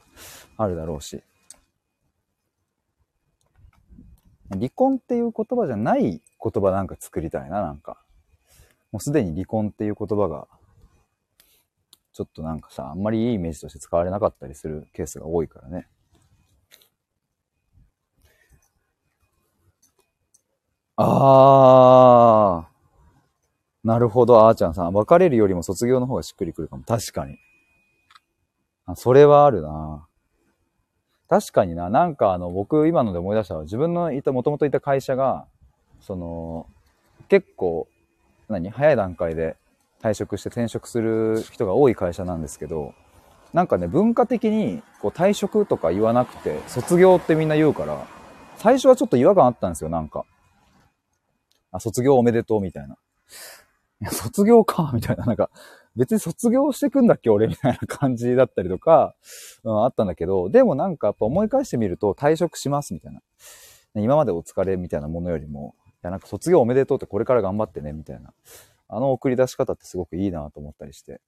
[0.57, 1.23] あるだろうし。
[4.49, 7.97] 離婚っていう言葉じゃない言葉なんか作りたいな、なんか。
[8.91, 10.47] もうすでに離婚っていう言葉が、
[12.13, 15.87] ちょっとなんかさ、あんまりいいイメージとして使われなかったりするケースが多いからね。
[20.97, 22.71] あー。
[23.83, 24.93] なるほど、あーちゃんさん。
[24.93, 26.83] 別れるよりも卒業の方がしっくりくるかも。
[26.83, 27.37] 確かに。
[28.85, 30.05] あ、それはあるな。
[31.29, 31.89] 確かにな。
[31.89, 33.63] なんかあの、僕今ので思い出したわ。
[33.63, 35.47] 自分のいた、もともといた会社が、
[36.01, 36.67] その、
[37.29, 37.87] 結構、
[38.51, 39.57] 何早い段階で
[40.01, 42.93] 退職して転職する人が多い会社なんですけど、
[43.53, 48.05] なんかね、文化的にこう退職とか言わなくて、卒業ってみんな言うから、
[48.57, 50.25] 最初はちょっと違和感あったんですよ、なんか。
[51.71, 52.95] あ、卒業おめでとうみたいな。
[54.01, 55.25] いや、卒業か、みたいな。
[55.25, 55.49] なんか、
[55.95, 59.15] 別に卒業してくんだっけ、俺みたいな感じだったりとか、
[59.63, 63.21] うん、あったんだけど、でもなんかやっぱ思い返してみると退職しますみたいな。
[63.95, 68.33] 今までお疲れみたいなものよりも、や、なんか卒業おめでとうってこれから頑張ってね、みたいな。
[68.87, 71.21] あの送り出し方ってすごくいいなと思ったりして。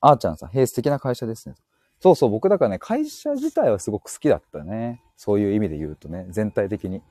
[0.00, 1.56] あーちゃんさん、へえ、素敵な会社ですね。
[2.00, 5.02] そうそう、僕だからね、会社自体はすごく好きだったね。
[5.16, 7.02] そういう意味で言うとね、全体的に。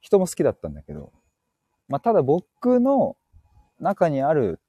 [0.00, 1.12] 人も好きだったんだけど。
[1.88, 3.16] まあ、ただ僕の
[3.78, 4.60] 中にある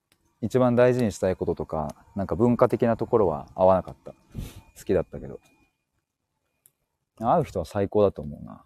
[0.41, 4.11] 一番大事にしたいこととか、なんか文化的なところは合わなかった。
[4.77, 5.39] 好きだったけど。
[7.19, 8.63] 会う人は最高だと思うな。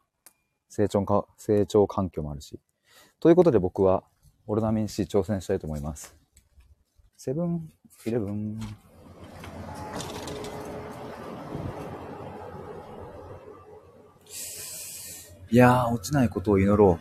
[0.69, 2.59] 成長か、成長環境もあるし。
[3.19, 4.03] ということで僕は、
[4.47, 6.15] オルナミン C 挑戦したいと思います。
[7.17, 7.71] セブン、
[8.05, 8.59] イレブン。
[15.51, 16.99] いやー、落ちないことを祈ろ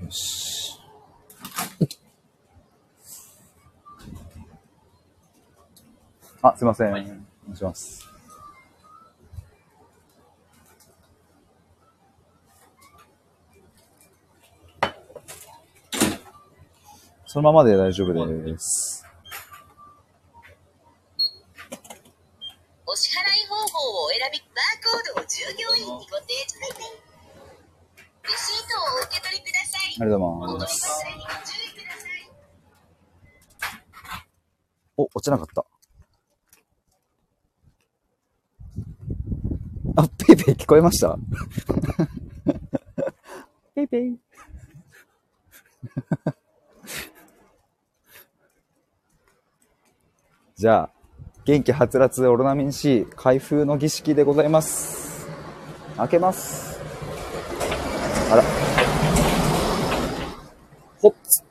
[0.00, 0.04] う。
[0.04, 0.78] よし。
[6.40, 6.88] あ、すいません。
[6.88, 7.02] お願
[7.52, 8.01] いします。
[17.32, 19.06] そのままで大丈夫です。
[22.86, 26.92] お支払い方法をお選び、バーコードを従業員にご提示ください。
[28.22, 29.96] レシートをお受け取りください。
[29.98, 30.92] ありがとうおございます。
[34.98, 35.64] お、落ちなかった。
[40.02, 41.16] あ、ペイペ聞こえました？
[43.74, 44.18] PayPay。
[50.54, 50.90] じゃあ、
[51.44, 55.26] 元気はつらつオロナミン C 開封の儀式でございます。
[55.96, 56.78] 開けます。
[58.30, 58.42] あら。
[61.00, 61.42] ほっつ。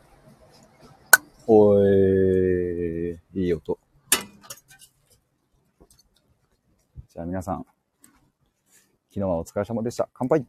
[1.48, 3.80] おーい、いい音。
[7.10, 7.66] じゃあ皆さん、
[9.10, 10.08] 昨日はお疲れ様でした。
[10.14, 10.46] 乾杯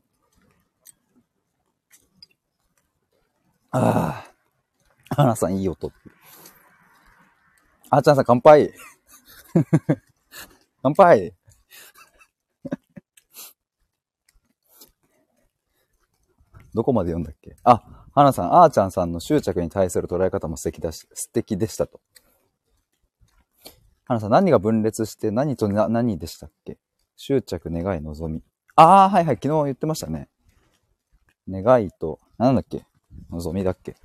[3.71, 4.25] あ
[5.11, 5.15] あ。
[5.15, 5.91] 花さんいい音。
[7.95, 8.73] あーちゃんさん乾杯
[10.83, 11.35] 乾杯
[16.73, 17.55] どこまで読んだっけ？
[17.65, 22.01] あ、花さん、あーちゃんさんの執着に対する捉え方も素敵だし、素敵でしたと。
[24.07, 26.79] 花さん、何が分裂して何と何でしたっけ？
[27.17, 28.43] 執着、願い、望み。
[28.75, 30.31] ああ、はいはい、昨日言ってましたね。
[31.47, 32.87] 願いと、なんだっけ？
[33.29, 33.97] 望みだっけ？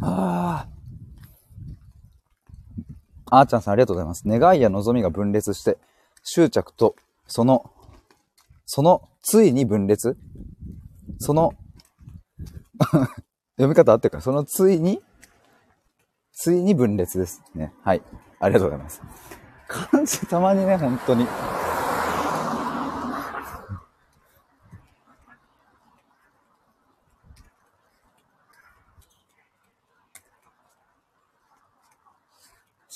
[0.00, 0.66] あ
[3.30, 3.38] あ。
[3.38, 4.22] あーちゃんさんありがとうございます。
[4.26, 5.78] 願いや望みが分裂して、
[6.22, 6.94] 執着と、
[7.26, 7.70] その、
[8.66, 10.16] その、ついに分裂？
[11.18, 11.52] その、
[13.56, 15.02] 読み方合ってるかそのついに、
[16.32, 17.72] ついに分裂ですね。
[17.82, 18.02] はい。
[18.40, 19.02] ありがとうございます。
[19.68, 21.26] 漢字たまにね、本当に。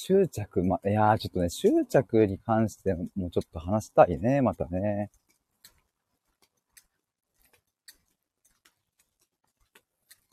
[0.09, 5.11] 執着、ま、いやー、ちょっとね、執着に関してもちょっと話したいね、またね。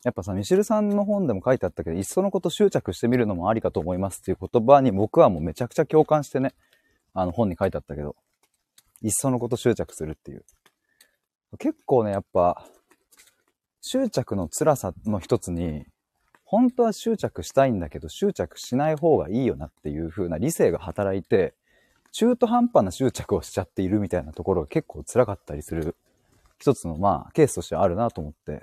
[0.02, 6.54] やっぱさ、ミシルさんの本でも書いてあったけど、いっそのこと執着してみるのもありかと思いますっていう言葉に僕はもうめちゃくちゃ共感してね、
[7.12, 8.16] あの本に書いてあったけど、
[9.02, 10.44] いっそのこと執着するっていう。
[11.58, 12.64] 結構ね、やっぱ、
[13.82, 15.84] 執着の辛さの一つに、
[16.46, 21.54] 本当は執着したいんだけど、執着しない方がいいよなっていう風な理性が働いて、
[22.12, 25.96] 中途半端な執着をしちゃっているみたいなところが結構辛かったりする、
[26.58, 28.62] 一つのまあ、ケースとしてあるなと思って、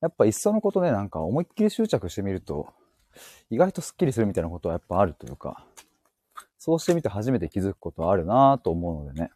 [0.00, 2.72] やっぱいっそのことね、なんか思いっきり執着してみると、
[3.50, 5.66] 意外とスッキリするみたいなことはやっぱあるというか、
[6.58, 9.30] そうしてみて初めて気づくことはあるなと思うのでね。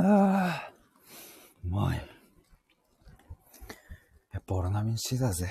[0.00, 0.72] ああ、
[1.64, 2.08] うまい。
[4.32, 5.48] やっぱオロナミン C だぜ。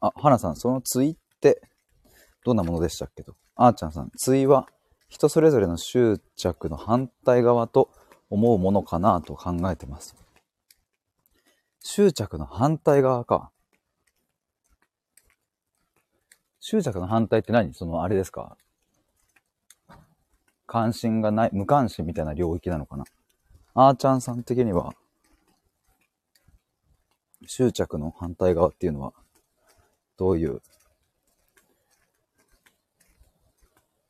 [0.00, 1.62] あ、花さん、その対って、
[2.44, 3.36] どんなものでしたっけと。
[3.54, 4.66] あーちゃんさん、対は
[5.08, 7.90] 人それぞれの執着の反対側と
[8.28, 10.16] 思うものかなと考えてます。
[11.80, 13.52] 執着の反対側か。
[16.70, 17.72] 執着の反対って何？
[17.72, 18.58] そのあれですか？
[20.66, 23.04] 関心がない、無関心みたいな領域なのかな？
[23.72, 24.92] あーちゃんさん的には、
[27.46, 29.14] 執着の反対側っていうのは、
[30.18, 30.60] どういう？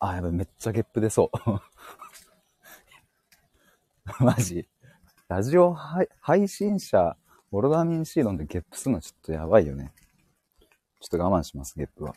[0.01, 1.61] あ、やばい、めっちゃゲップ出そう。
[4.25, 4.67] マジ？
[5.29, 7.17] ラジオ配信者、
[7.53, 9.93] オロナミン C 飲んでゲップするのちょっとやばいよね。
[10.99, 12.17] ちょっと我慢します、ゲップは。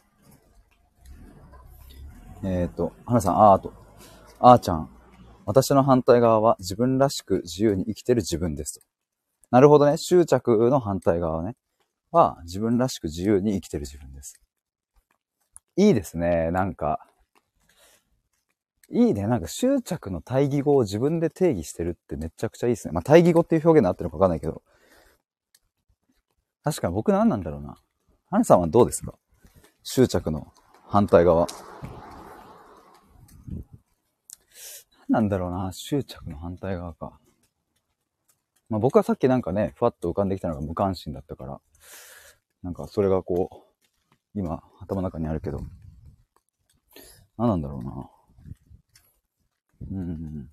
[2.44, 3.74] えっ、ー、と、花さん、あーと。
[4.40, 4.90] あーちゃん。
[5.46, 8.86] 私の反対側は自分らしく自由に生きてる自分ですと。
[9.52, 9.98] なるほどね。
[9.98, 11.56] 執着の反対側ね。
[12.12, 14.40] は自分らしく自由に生きてる自分です。
[15.78, 16.52] いいですね。
[16.52, 17.00] なんか、
[18.90, 19.28] いいね。
[19.28, 22.92] なんか執着の対義語を自分で定義してるってめちゃくちゃいいですね。
[22.92, 24.62] まあ対義語っていう表現になってるのかわかんないけど。
[26.64, 27.78] 確かに僕何なんだろうな。
[28.30, 29.14] ハネさんはどうですか？
[29.84, 30.52] 執着の
[30.88, 31.48] 反対側。
[35.01, 35.74] 何なんだろうな。
[35.74, 37.20] 執着の反対側か。
[38.70, 41.60] まあ僕はさっきなんかね、ふわっと浮かんできたのが無関心だったから、
[42.64, 43.50] なんかそれがこ
[44.34, 45.60] う、今頭の中にあるけど、
[47.38, 48.10] 何なんだろうな。
[49.92, 50.50] うん。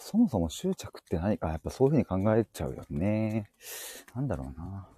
[0.00, 3.48] そもそも執着って何か、やっぱそういうふうに考えちゃうよね。
[4.12, 4.88] なんだろうな。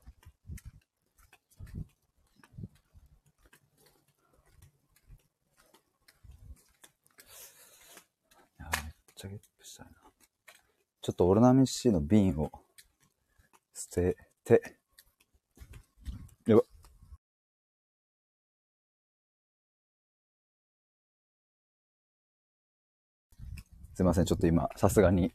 [9.19, 9.93] ちゃゲップしたいな。
[11.03, 12.53] ちょっとオルナミシ C の瓶を
[13.75, 14.79] 捨てて、
[16.47, 16.63] やば。
[23.93, 25.35] すいません、ちょっと今、さすがに、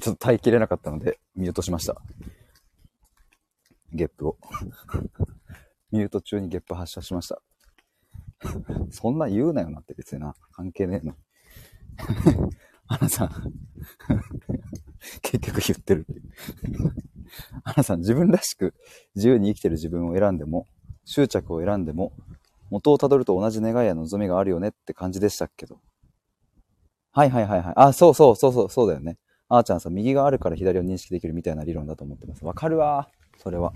[0.00, 2.00] ちょっと耐えきれなかったので、ミュートしました。
[3.92, 4.38] ゲップを。
[5.92, 7.42] ミュート中にゲップ発射しました。
[8.90, 10.34] そんな言うなよなって別にな。
[10.52, 11.14] 関係ねえの。
[12.86, 13.30] アナさん。
[15.22, 16.20] 結局言ってるって。
[17.64, 18.74] アナさん、自分らしく
[19.14, 20.66] 自由に生きてる自分を選んでも、
[21.04, 22.12] 執着を選んでも、
[22.70, 25.80] 元をたどると同じ願いや望みがあるよねって感じでしたけど。
[27.12, 27.72] はいはいはいはい。
[27.76, 29.18] あ、そうそうそうそう、そうだよね。
[29.48, 32.44] あーちゃんさん、右があるから左を認識できるみたいな理論だと思ってます。
[32.44, 33.08] わかるわ。
[33.38, 33.72] それは。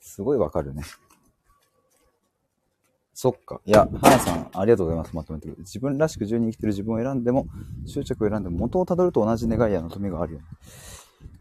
[0.00, 0.82] すごいわかるね。
[3.22, 3.60] そっか。
[3.64, 5.14] いや、花さん、ありがとうございます。
[5.14, 5.60] まとめてくれて。
[5.60, 7.46] 自分らしく自由に生きてる自分を選んでも、
[7.86, 10.44] 執着を選んでも、元をたどると同じ願いや望みがあるよね。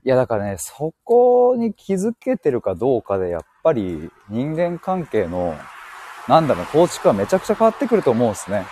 [0.03, 5.55] いや、だからね、そこに気づけてるかどうかで、やっぱり人間関係の、
[6.27, 8.67] なんだろう、構築はめちゃくちゃ変わってくると思うんですね。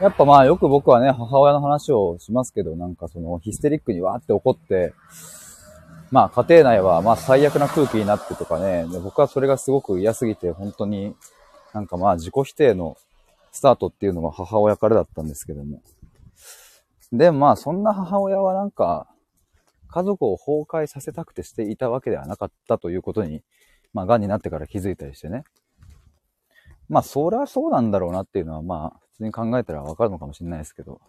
[0.00, 4.94] やっぱまあよく僕はね、母親の話をしますけど、なんかそのヒステリックにわーって怒って、
[6.10, 11.14] まあ家庭内はまあ最悪な空気になってとかね、僕はそれがすごく嫌すぎて、本当に
[11.74, 12.96] なんかまあ自己否定の
[13.52, 15.82] スタートっていうのは母親からだったんですけども。
[17.12, 19.06] で、まあそんな母親はなんか、
[19.90, 23.42] 家族を崩壊させたくてしていたわけではなかったということに、
[23.94, 25.44] まあ癌になってから気づいたりしてね。
[26.88, 31.00] まあそりゃそうなんだろうなっていうのはまあ普通に考えたらわかるのかもしれないですけど、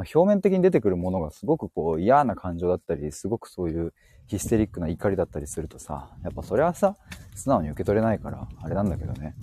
[0.00, 3.92] まあ、表面的に出てくるものがすごくこう嫌な感情だったり、すごくそういう
[4.28, 6.96] ヒステリックな怒りだったりするとさ、やっぱそれはさ、
[7.34, 9.34] 素直に受け取れないから、あれなんだけどね。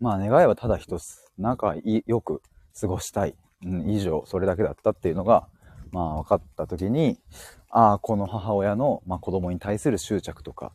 [0.00, 2.42] まあ願いはただ一つ、仲いよく
[2.80, 3.36] 過ごしたい。
[3.64, 5.46] うん、以上、それだけだったっていうのが、
[5.92, 7.20] まあ分かった時に、
[7.70, 10.72] ああ、この母親の、まあ、子供に対する執着とか、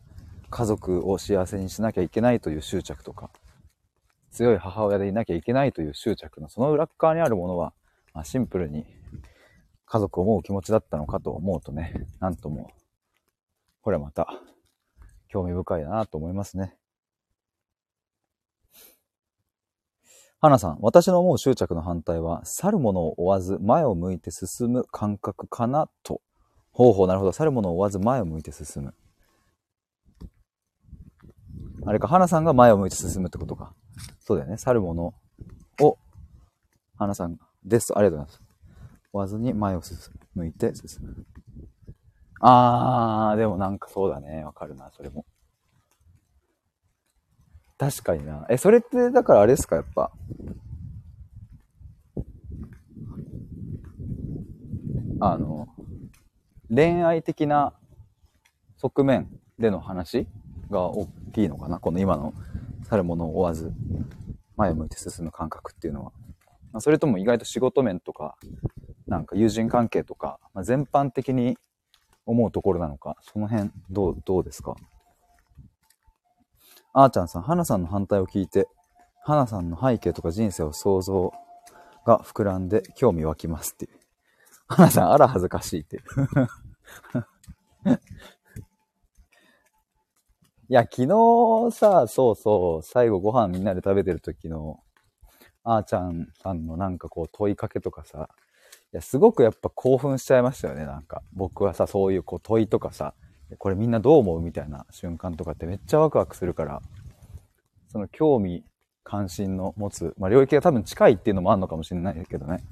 [0.49, 3.31] 家族を幸せにしなきゃいけないという執着とか、
[4.31, 7.73] 強い母親でいなきゃいけないという執着のその裏側にあるものは、
[8.13, 8.85] まあ、シンプルに
[9.85, 12.71] 家族を思う気持ちだったのかと思うとね、なんとも、
[13.81, 14.27] これはまた
[15.27, 16.75] 興味深いなと思いますね。
[20.41, 26.19] 花さん、私の思う執着の反対は、去るものを追わず前を向いて進む感覚かなと。
[26.71, 27.31] ほうほう、なるほど。
[27.31, 28.95] 去るものを追わず前を向いて進む。
[31.85, 33.75] あれか、花さんが前を向いて進むってことか。
[34.19, 34.57] そうだよね。
[34.57, 35.13] 去るもの
[35.79, 35.99] を、
[36.97, 38.41] 花さんが、です、ありがとうございます。
[39.13, 39.97] 追わずに前を進
[40.35, 41.25] む、向いて進む。
[42.39, 44.43] あー、でもなんかそうだね。
[44.43, 45.25] わかるな、それも。
[47.77, 48.45] 確かにな。
[48.49, 50.11] え、それって、だからあれですか、やっぱ。
[55.19, 55.67] あの、
[56.69, 57.73] 恋愛的な
[58.77, 60.27] 側面での話
[60.71, 61.79] が大きいのかな。
[61.79, 62.33] この今の
[62.89, 63.71] 去るものを追わず、
[64.57, 66.11] 前を向いて進む感覚っていうのは。
[66.73, 68.37] まあ、それとも意外と仕事面とか、
[69.07, 71.57] なんか友人関係とか、まあ、全般的に
[72.25, 74.75] 思うところなのか、その辺どう、どうですか？
[76.93, 78.67] あーちゃんさん、花さんの反対を聞いて、
[79.23, 81.33] 花さんの背景とか人生を想像
[82.05, 83.91] が膨らんで興味湧きますっていう。
[84.67, 86.03] 花さん、あら恥ずかしいっていう。
[90.69, 94.79] いや、昨日さ、そうそう、最後ご飯みんなで食べてる時の、
[95.63, 98.29] あーちゃんさんのなんかこう問いかけとかさ、
[98.93, 101.21] いや、すごくやっぱ興奮しちゃいましたよね、なんか。
[101.33, 103.13] 僕はさ、そういうこう問いとかさ、
[103.57, 106.81] これみんなどう思うみたいな瞬間とかってめっちゃワクワクするから、
[107.89, 108.63] その興味、
[109.03, 112.63] 関心の持つ、まあ領域が多分近いっていうのもあるのかもしれないけどね。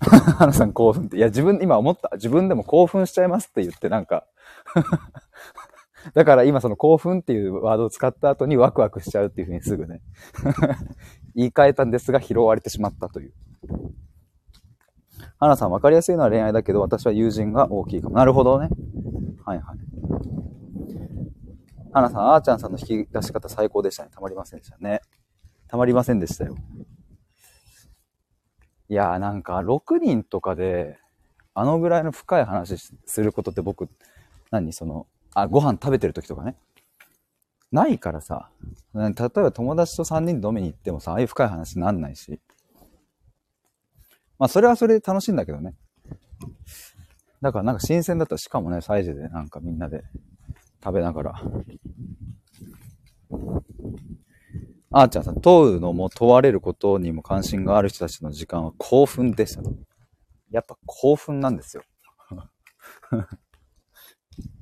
[0.00, 1.16] 花さん興奮って。
[1.16, 2.10] いや、自分、今思った。
[2.14, 4.26] 自分でも興奮しちゃいますって言ってなんか
[6.14, 10.00] だから今その興奮っていうワードを使った後にワクワクしちゃうっていうふうにすぐね
[11.34, 13.32] 言い換えたんですが拾われてしまったという。
[15.38, 18.16] 花さん分かりやすいのは恋愛だけど私は友人が大きいかも。
[18.16, 18.68] なるほどね。
[19.44, 19.78] はいはい。
[21.92, 24.10] 花さん、あーちゃんさんの引き出し方最高でしたね。
[24.12, 25.00] たまりませんでしたね。
[25.68, 26.56] たまりませんでしたよ。
[28.88, 30.98] いやーなんか6人とかで
[31.54, 32.76] あのぐらいの深い話
[33.06, 33.88] することって僕、
[34.50, 34.74] 何？
[34.74, 35.06] その、
[35.36, 36.56] あ、ご飯食べてる時とかね。
[37.70, 38.48] ないからさ、
[38.94, 42.40] 例えば友達と3人で飲みに行ってもさ、ああいう深い話になんないし。
[44.38, 45.74] まあそれはそれで楽しいんだけどね。
[47.42, 50.04] だからなんか新鮮だったしかもね、サイズでなんかみんなで
[50.82, 51.42] 食べながら。
[54.90, 59.60] あーちゃんさん、問うのも問われることにも関心がある人たちの時間は興奮でした。
[60.50, 61.82] やっぱ興奮なんですよ。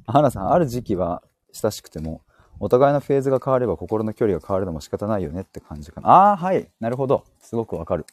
[0.06, 2.22] 花さん、ある時期は親しくても、
[2.60, 6.08] お互いのフェーズが変われば心の距離が変わるのも仕方ないよねって感じかな。
[6.08, 6.68] ああ、はい。
[6.80, 7.24] なるほど。
[7.40, 8.06] すごくわかる。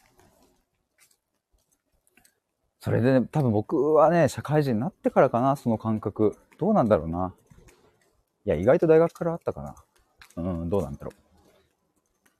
[2.79, 6.37] それで、ね、多分僕はね、社会人になってからかな、その感覚。
[6.57, 7.33] どうなんだろうな。
[8.45, 9.75] いや、意外と大学からあったかな。
[10.37, 11.11] うん、どうなんだろ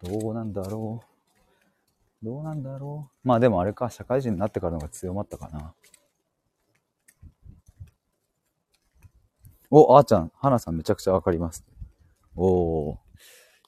[0.04, 0.10] う。
[0.10, 2.26] どうなんだろう。
[2.26, 3.28] どうなんだろう。
[3.28, 5.74] まあでもあれか、社会人になってからの方が強まったかな。
[9.72, 11.64] お、あーちゃん、花さんめちゃくちゃわかります。
[12.36, 12.98] おー。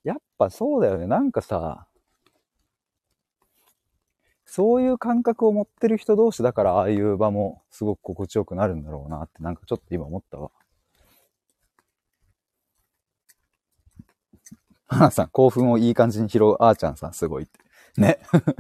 [0.04, 1.08] やっぱそうだよね。
[1.08, 1.88] なんかさ、
[4.45, 10.51] そういう感覚を持ってる人同士だから、ああいう場もすごく心地よくなるんだろうなって、なんかちょっと今思ったわ。
[14.88, 17.60] 花さん、興奮をいい感じに拾うあーちゃんさん、すごいって。
[18.01, 18.20] ね。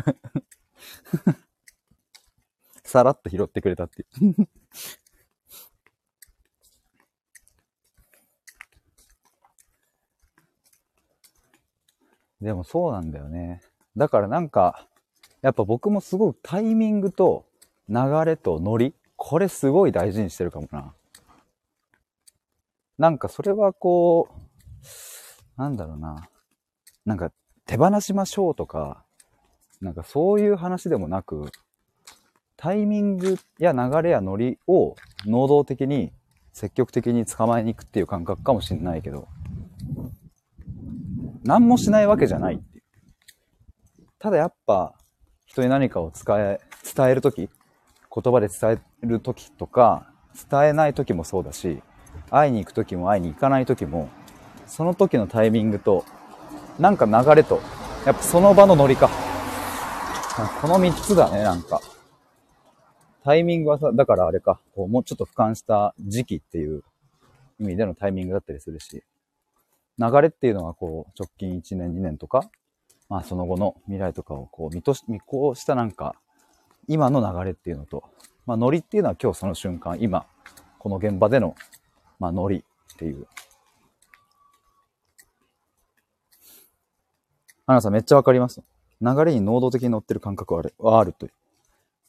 [2.83, 4.35] さらっと拾ってくれたっていう。
[12.43, 13.61] でもそうなんだよね。
[13.95, 14.85] だからなんか、
[15.41, 17.45] やっぱ僕もすごくタイミングと
[17.87, 20.93] 流れとノリ、これすごい大事にしてるかもな。
[22.97, 26.29] なんかそれはこう、なんだろうな。
[27.05, 27.31] なんか
[27.65, 29.03] 手放しましょうとか、
[29.79, 31.49] なんかそういう話でもなく、
[32.57, 36.11] タイミングや流れやノリを能動的に
[36.51, 39.29] 積極的に捕まえに行くっていう感覚かもしれないけど、
[41.43, 42.83] 何もしないわけじゃないっていう。
[44.19, 44.93] ただやっぱ、
[45.45, 46.59] 人に何かを伝え、
[46.95, 47.49] 伝えるとき、
[48.15, 50.07] 言葉で伝えるときとか、
[50.49, 51.81] 伝えないときもそうだし、
[52.29, 54.09] 会いに行くときも会いに行かないときも、
[54.65, 56.05] その時のタイミングと、
[56.79, 57.61] なんか流れと、
[58.05, 59.09] やっぱその場のノリか。
[60.61, 61.81] この三つだね、なんか。
[63.23, 66.83] タイミングはさ、だからあれか、こうもうちょっと俯瞰した時期っていう
[67.59, 69.03] 意味でのタイミングだったりするし、
[69.99, 72.49] 流れっていうのはこう直近1年2年とか、
[73.09, 76.15] まあその後の未来とかをこう見とし、見越したなんか、
[76.87, 78.03] 今の流れっていうのと、
[78.45, 80.25] まあノリっていうのは今日その瞬間、今、
[80.79, 81.55] この現場での、
[82.19, 82.63] まあノリっ
[82.97, 83.27] ていう。
[87.65, 88.61] 花さんめっちゃわかります。
[89.01, 91.31] 流れに能動的に乗ってる感覚はある、はあるという。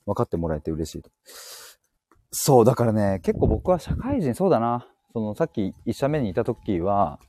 [0.06, 1.10] 分かってもらえて嬉しいと。
[2.30, 4.86] そう、だからね、結構僕は社会人、そうだな。
[5.12, 7.20] そのさっき一社目にいた時は、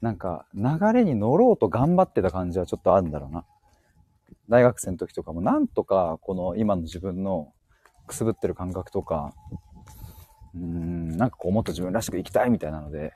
[0.00, 3.44] なんか流れに乗ろうと頑張ってた感じはちょっとあるんだろうな。
[4.48, 7.52] 大学生の時とかもなんとかこの今の自分の
[8.06, 9.32] くすぶってる感覚とか、
[10.54, 13.12] うーん、なんかこうもっと自分らしく生きたいみたいなので、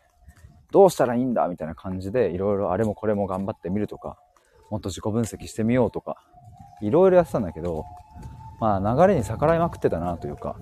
[0.70, 4.18] どうしたらいいんだみたいな感じでいろいろあれもこれも頑張ってみるとか、
[4.70, 6.16] もっと自己分析してみようとか、
[6.82, 7.85] いろいろやってたんだけど、
[8.61, 10.57] まあ流れに逆らいまくってたなというか、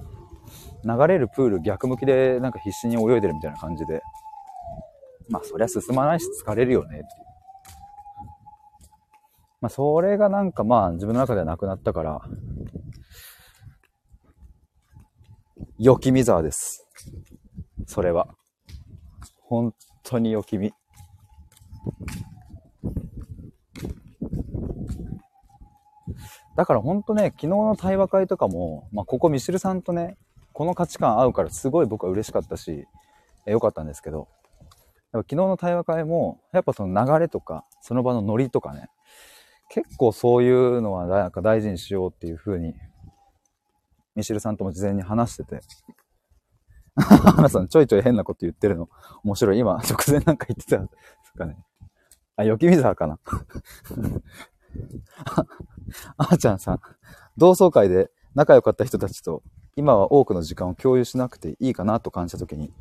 [0.84, 4.02] 流れるプール逆向きでなんか必死に泳いでるみたいな感じで、
[5.28, 7.06] まあそりゃ進まないし疲れるよねっていう。
[9.60, 12.20] まあそれがなんかまあ自分の中ではなくなったから、
[15.78, 16.86] よきみ沢です。
[17.86, 18.34] それは。
[19.40, 20.72] 本当によきみ。
[26.56, 30.16] だから本当ね、昨日の対話会とかも、まあここミシルさんとね、
[30.52, 32.86] この価値観合うからすごい僕は嬉しかったし、
[33.46, 34.28] え良かったんですけど、
[35.12, 38.88] やっぱ昨日の対話会も、やっぱその流れとか、その場のノリとかね、
[39.68, 42.74] 結構そういうのはなんか大事にしようっていう風に、
[44.14, 45.60] ミシルさんとも事前に話してて、
[46.96, 48.88] 花さんちょいちょい変なこと言ってるの
[49.24, 49.58] 面白い。
[49.58, 50.92] 今、直前なんか言ってたんで
[51.24, 51.56] すかね。
[52.36, 53.18] あ、よきみざわかな。
[56.16, 56.80] あーちゃんさん、
[57.36, 59.42] 同窓会で仲良かった人たちと
[59.76, 62.72] 今は多くの時間を共有しなくていいかなと感じたときに、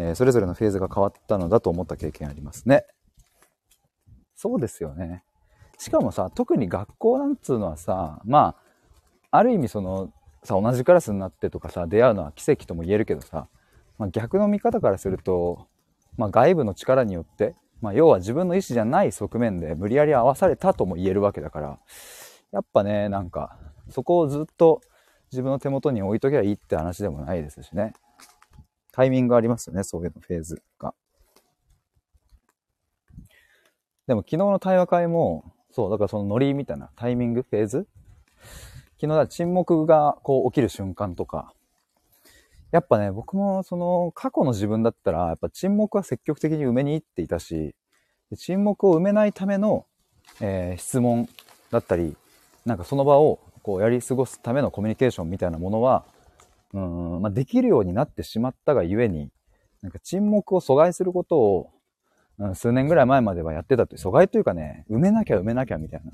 [0.00, 2.86] えーそれぞれのフェーズが変わったのだと思った経験ありますね。
[4.34, 5.22] そうですよね。
[5.78, 8.54] しかもさ、特に学校なんつうのはさ、ま
[9.30, 10.10] あ、ある意味その、
[10.42, 13.48] さ、同じクラスになってとかさ、出会うのは奇跡とも言えるけどさ、
[13.98, 15.68] まあ、逆の見方からすると、
[16.16, 21.78] まあ、外部の力によって、まあ、要は自分の意思じゃない側面で無理やり合わされたとも言えるわけだから、
[22.52, 23.58] やっぱね、なんか、
[23.90, 24.80] そこをずっと
[25.32, 27.92] 自分の手元に置いときゃいいって話でもないですしね。
[28.92, 30.94] タイミングありますよね、そういうの、フェーズが。
[34.06, 37.86] でも昨日の対話会も、そう、だからそのノリみたいなタイミング、フェーズ？
[39.00, 41.54] 昨日だ沈黙がこう起きる瞬間とか、
[42.70, 47.74] やっぱね、僕もその過去の自分だったら、やっぱ沈黙は積極的に埋めに行っていたし、
[48.36, 49.86] 沈黙を埋めないための、
[50.40, 51.28] えー質問
[51.70, 52.16] だったり、
[52.66, 56.04] なんかその場をこうやり過ごすためのコミュニケーションみたいなものは、
[56.72, 59.30] うん、まあ、できるようになってしまったがゆえに、
[59.82, 61.70] なんか沈黙を阻害することを、
[62.38, 66.10] うん、数年ぐらい前まではやってたって、阻害というかね、埋めなきゃ埋めなきゃみたいな。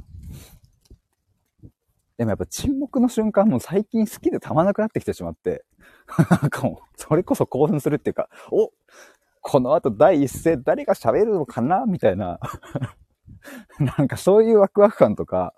[2.17, 5.65] でもやっぱ沈黙の瞬間も最近好きでたまなくなってきてしまって、
[6.31, 8.71] なんかもう、それこそ興奮するっていうか、お
[9.43, 12.41] この後第一声誰が喋るのかなみたいな。
[13.79, 15.55] なんかそういうワクワク感とか。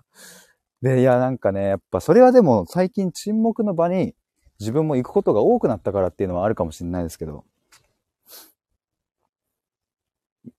[0.82, 4.14] で、いやなんかね、やっぱそれはでも最近沈黙の場に
[4.60, 7.44] 自分も行くことが多くなったからっていうのはあるかもしれないですけど。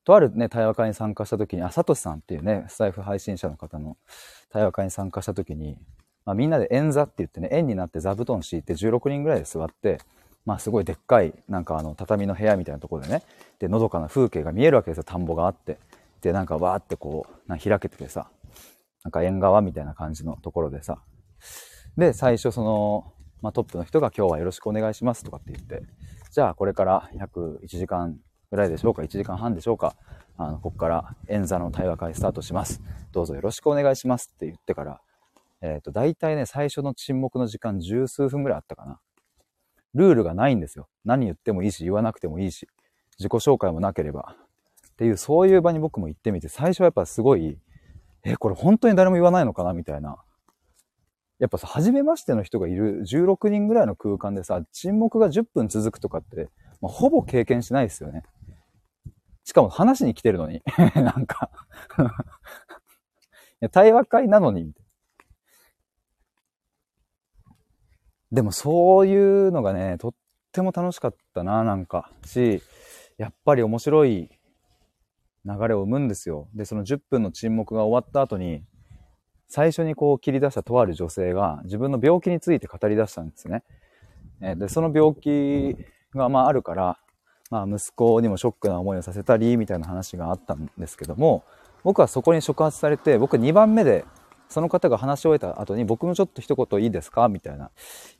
[0.03, 3.97] とあるね、対話会に参加した時に、あ、サトシさんっていうね、スタイフ配信者の方の
[4.49, 5.77] 対話会に参加した時に、
[6.25, 9.99] まあ、みんなで円座って言ってね、円になって座布団敷いて16人ぐらいで座って、
[10.45, 13.23] まあすごいでっかい、なんかあの、畳の部屋みたいなところでね、
[13.59, 15.77] で、のどかな風景が見えるわけですよ、田んぼがあって。
[16.21, 18.29] で、なんかわーってこう、な開けててさ、
[19.03, 20.99] なんか縁側みたいな感じのところでさ。
[21.97, 25.83] で、最初その、まあトップの人が今日はよろしくお願いしますとかって言って、
[26.31, 28.17] じゃあこれから約1時間
[28.51, 29.95] ぐらいでしょうか、1時間半でしょうか、
[30.37, 32.81] あの、ここから演座の対話会スタートします。
[33.11, 35.01] どうぞよろしくお願いしますって言ってから、
[35.61, 38.99] えっ、と、大体ね、最初の沈黙の時間十数分ぐらいあったかな。
[39.93, 40.87] ルールがないんですよ。
[41.03, 42.67] 何言ってもいいし、言わなくてもいいし、
[43.17, 44.35] 自己紹介もなければ。
[44.91, 47.57] っていう、そういう場に僕も行ってみて、最初はやっぱすごい、
[48.23, 50.17] え、これ本当に誰も言わないのかなみたいな。
[51.39, 56.49] やっぱさ、初めましての人がいる16人ぐらいの空間でさ、沈黙が10分続くとかって、
[56.81, 58.23] まあ、ほぼ経験しないですよね。
[59.45, 60.61] しかも話に来てるのに。
[60.95, 61.49] なんか
[63.71, 64.73] 対話会なのに、
[68.31, 70.13] でもそういうのがね、とっ
[70.51, 72.11] ても楽しかったな、なんか。
[72.25, 72.61] し、
[73.17, 74.29] やっぱり面白い
[75.45, 76.47] 流れを生むんですよ。
[76.53, 78.63] で、その10分の沈黙が終わった後に、
[79.49, 83.63] 最初にこう切り出したとある女性が自分の病気について語り出したんですね。
[84.39, 85.75] で、その病気
[86.15, 86.99] がまああるから、
[87.49, 91.43] まあ息子にもショックな思いをさせたり、みたいな話があったんですけども、
[91.83, 94.05] 僕はそこに触発されて、僕2番目で、
[94.49, 97.65] その方が話し終えた後に僕もちょっと一言いいですかみたいな。
[97.65, 97.69] い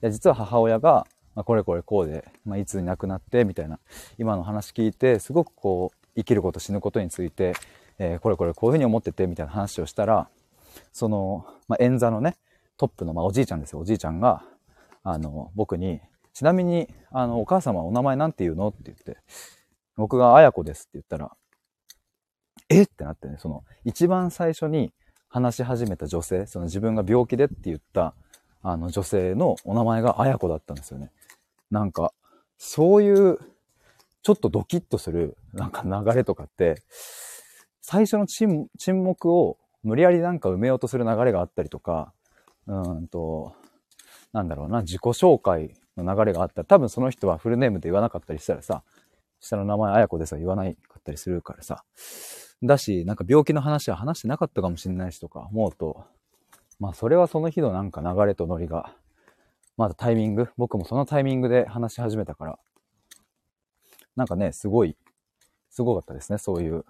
[0.01, 3.80] や、実は母親が、まあ、これこれこうで、まあ、いつに亡くなって、みたいな。
[4.17, 7.53] 今の話聞いて、すごくこう、生きること、死ぬことについて、
[7.97, 10.30] えーこれこれこういうふうに思ってて、みたいな話をしたら、
[10.91, 12.36] その、まあ、演座のね、
[12.77, 13.80] トップの、まあ、おじいちゃんですよ。
[13.80, 14.43] おじいちゃんが、
[15.03, 16.01] あの、僕に、
[16.34, 19.17] ちなみに、あの、お母様はお名前なんて言うのって言って、
[19.95, 21.36] 僕が綾子ですって言ったら、
[22.69, 22.88] えっ？
[22.88, 24.93] てなってね、その、一番最初に
[25.27, 28.13] 話し始めた女性、その自分が病気でって言った、
[28.61, 31.11] あの女性のお名前が綾子だったんですよね。
[31.71, 32.13] なんか、
[32.57, 33.39] そういう、
[34.21, 36.84] ちょっとドキッとする、なんか流れとかって、
[37.82, 38.69] 最初の沈
[39.03, 42.13] 黙を無理やりなんか埋めようとする流れがあったりとか、
[42.67, 43.53] うんと、
[44.34, 48.84] なんだろうな、自己紹介の流れがあったら、多分その人はフルネームで言わなかったりしたらさ、
[49.39, 51.84] 下の名前綾子ですは言わないかったりするからさ、
[52.61, 56.05] だし、なんか病気の話は話してなかったかもしれないしとか思うと、
[56.80, 58.93] まあそれはその日のなんか流れとノリが、
[59.77, 62.59] まだタイミング、僕もそのタイミングで話し始めたから、
[64.15, 64.97] なんかね、すごい、
[65.69, 66.86] すごかったですね、そういう。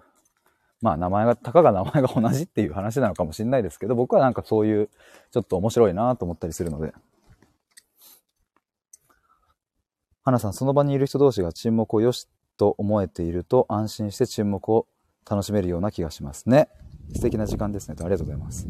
[0.80, 4.88] まあ名前が、たかが名前が同じっていう話なのかもしれないですけど、僕はなんかそういう、
[5.30, 6.92] ちょっと面白いなと思ったりするので。
[10.22, 14.86] 花さん、その場にいる人同士が沈黙を良しと思えていると安心して沈黙を
[15.28, 16.68] 楽しめるような気がしますね。
[17.14, 17.96] 素敵な時間ですね。
[17.98, 18.68] ありがとうございます。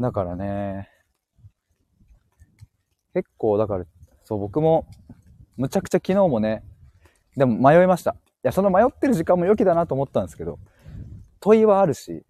[0.00, 0.88] だからね、
[3.12, 3.84] 結構だから、
[4.24, 4.86] そう僕も、
[5.56, 6.64] むちゃくちゃ昨日もね、
[7.36, 8.16] でも迷いました。
[8.42, 10.58] いや、その迷ってる時間も良きだなと思ったんですけど、
[11.40, 12.24] 問いはあるし、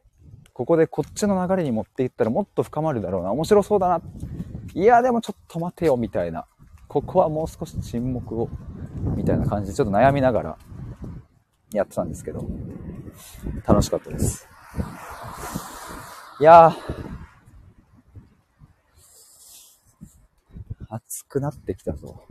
[0.52, 3.30] ここでこっちの流れに持っていったらもっと深まるだろうな。
[3.30, 4.02] 面白そうだな。
[4.74, 6.46] いや、でもちょっと待てよ、みたいな。
[6.88, 8.48] ここはもう少し沈黙を、
[9.16, 10.58] みたいな感じでちょっと悩みながら
[11.72, 12.44] やってたんですけど、
[13.64, 14.48] 楽しかったです。
[16.40, 16.74] いやー、
[20.88, 22.24] 暑くなってきたぞ。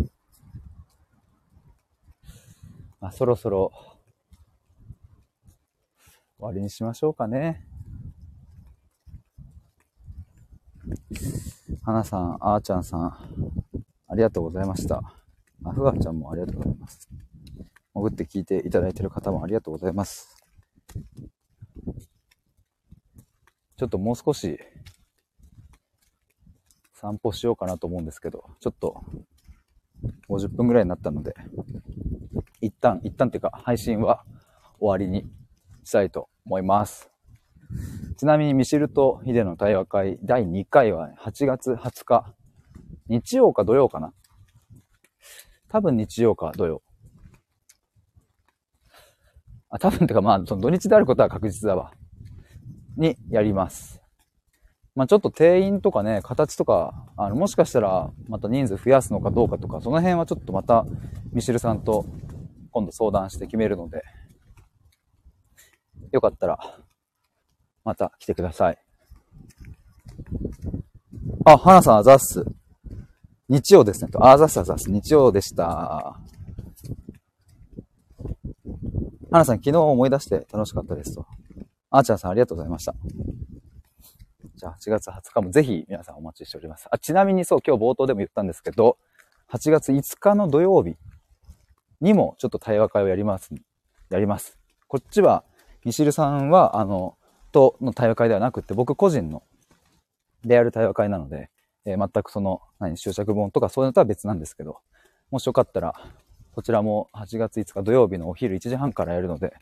[3.01, 3.71] まあ、そろそろ
[6.37, 7.65] 終わりにしましょうかね。
[11.83, 15.01] 花さん、あーちゃんさん、ありがとうございました。
[15.65, 17.09] あふがちゃんもありがとうございます。
[17.93, 20.37] 潜って聞いていただいている方もありがとうございます。
[23.77, 24.59] ちょっともう少し
[26.93, 29.03] 散歩しようかなと思うんですけど、ちょっと
[30.29, 31.35] 50分ぐらいになったので、
[32.61, 34.23] 一旦、一旦っていうか配信は
[34.79, 35.29] 終わりに
[35.83, 37.09] したいと思います。
[38.17, 42.33] ちなみにミシルとヒデの対話会第2回は8月20日、
[43.07, 44.13] 日曜か土曜かな
[45.69, 46.81] 多分日曜か土曜。
[49.69, 51.91] あ、多分ってかまあ、その土日であることは確実だわ。
[52.97, 54.01] にやります。
[54.99, 60.85] まあちょっと定員とかね、形とか、あの、もしかしたらまた人数増やすのかどうかとか、その辺はちょっとまた
[61.31, 62.05] ミシルさんと
[62.71, 64.03] 今度相談して決めるので、
[66.11, 66.59] よかったら、
[67.85, 68.77] また来てください。
[71.45, 72.43] あ、花さん、あざっす。
[73.47, 74.11] 日曜ですね。
[74.11, 74.91] と、あざっす、あざっす。
[74.91, 76.19] 日曜でした。
[79.31, 81.25] 花さん、昨日思い出して楽しかったですと。
[81.89, 82.93] あーちゃんさん、ありがとうございました。
[84.59, 86.89] じゃあ、8月20日もぜひ皆さんお待ちしております。
[86.91, 88.97] あ、ちなみにそう、今日冒頭でも言ったんですけど、
[89.53, 90.97] 8月5日の土曜日
[92.01, 93.51] にもちょっと対話会をやります。
[94.09, 94.59] やります。
[94.89, 95.45] こっちは、
[95.85, 97.17] ミシルさんは、あの、
[97.53, 99.43] との対話会ではなくて、僕個人の
[100.43, 101.49] でやる対話会なので、
[101.85, 104.79] えー全くその、何、注釈本とかそういうのとは別なんですけど、
[105.31, 105.93] もしよかったら、
[106.51, 109.53] こちらも8月5日土曜日のお昼1時半からやるので、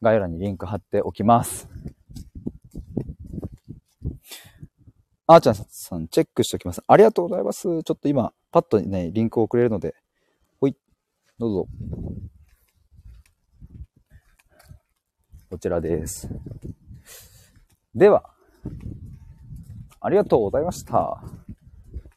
[0.00, 1.68] 概要欄にリンク貼っておきます。
[5.28, 6.80] あーちゃんさん、チェックしておきます。
[6.86, 7.62] ありがとうございます。
[7.62, 9.96] ちょっと今、パッとね、リンクをくれるので、
[10.60, 10.76] ほい、
[11.36, 11.66] どうぞ。
[15.50, 16.28] こちらです。
[17.92, 18.30] では、
[20.00, 21.20] ありがとうございました。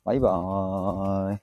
[0.03, 1.39] バイバーイ。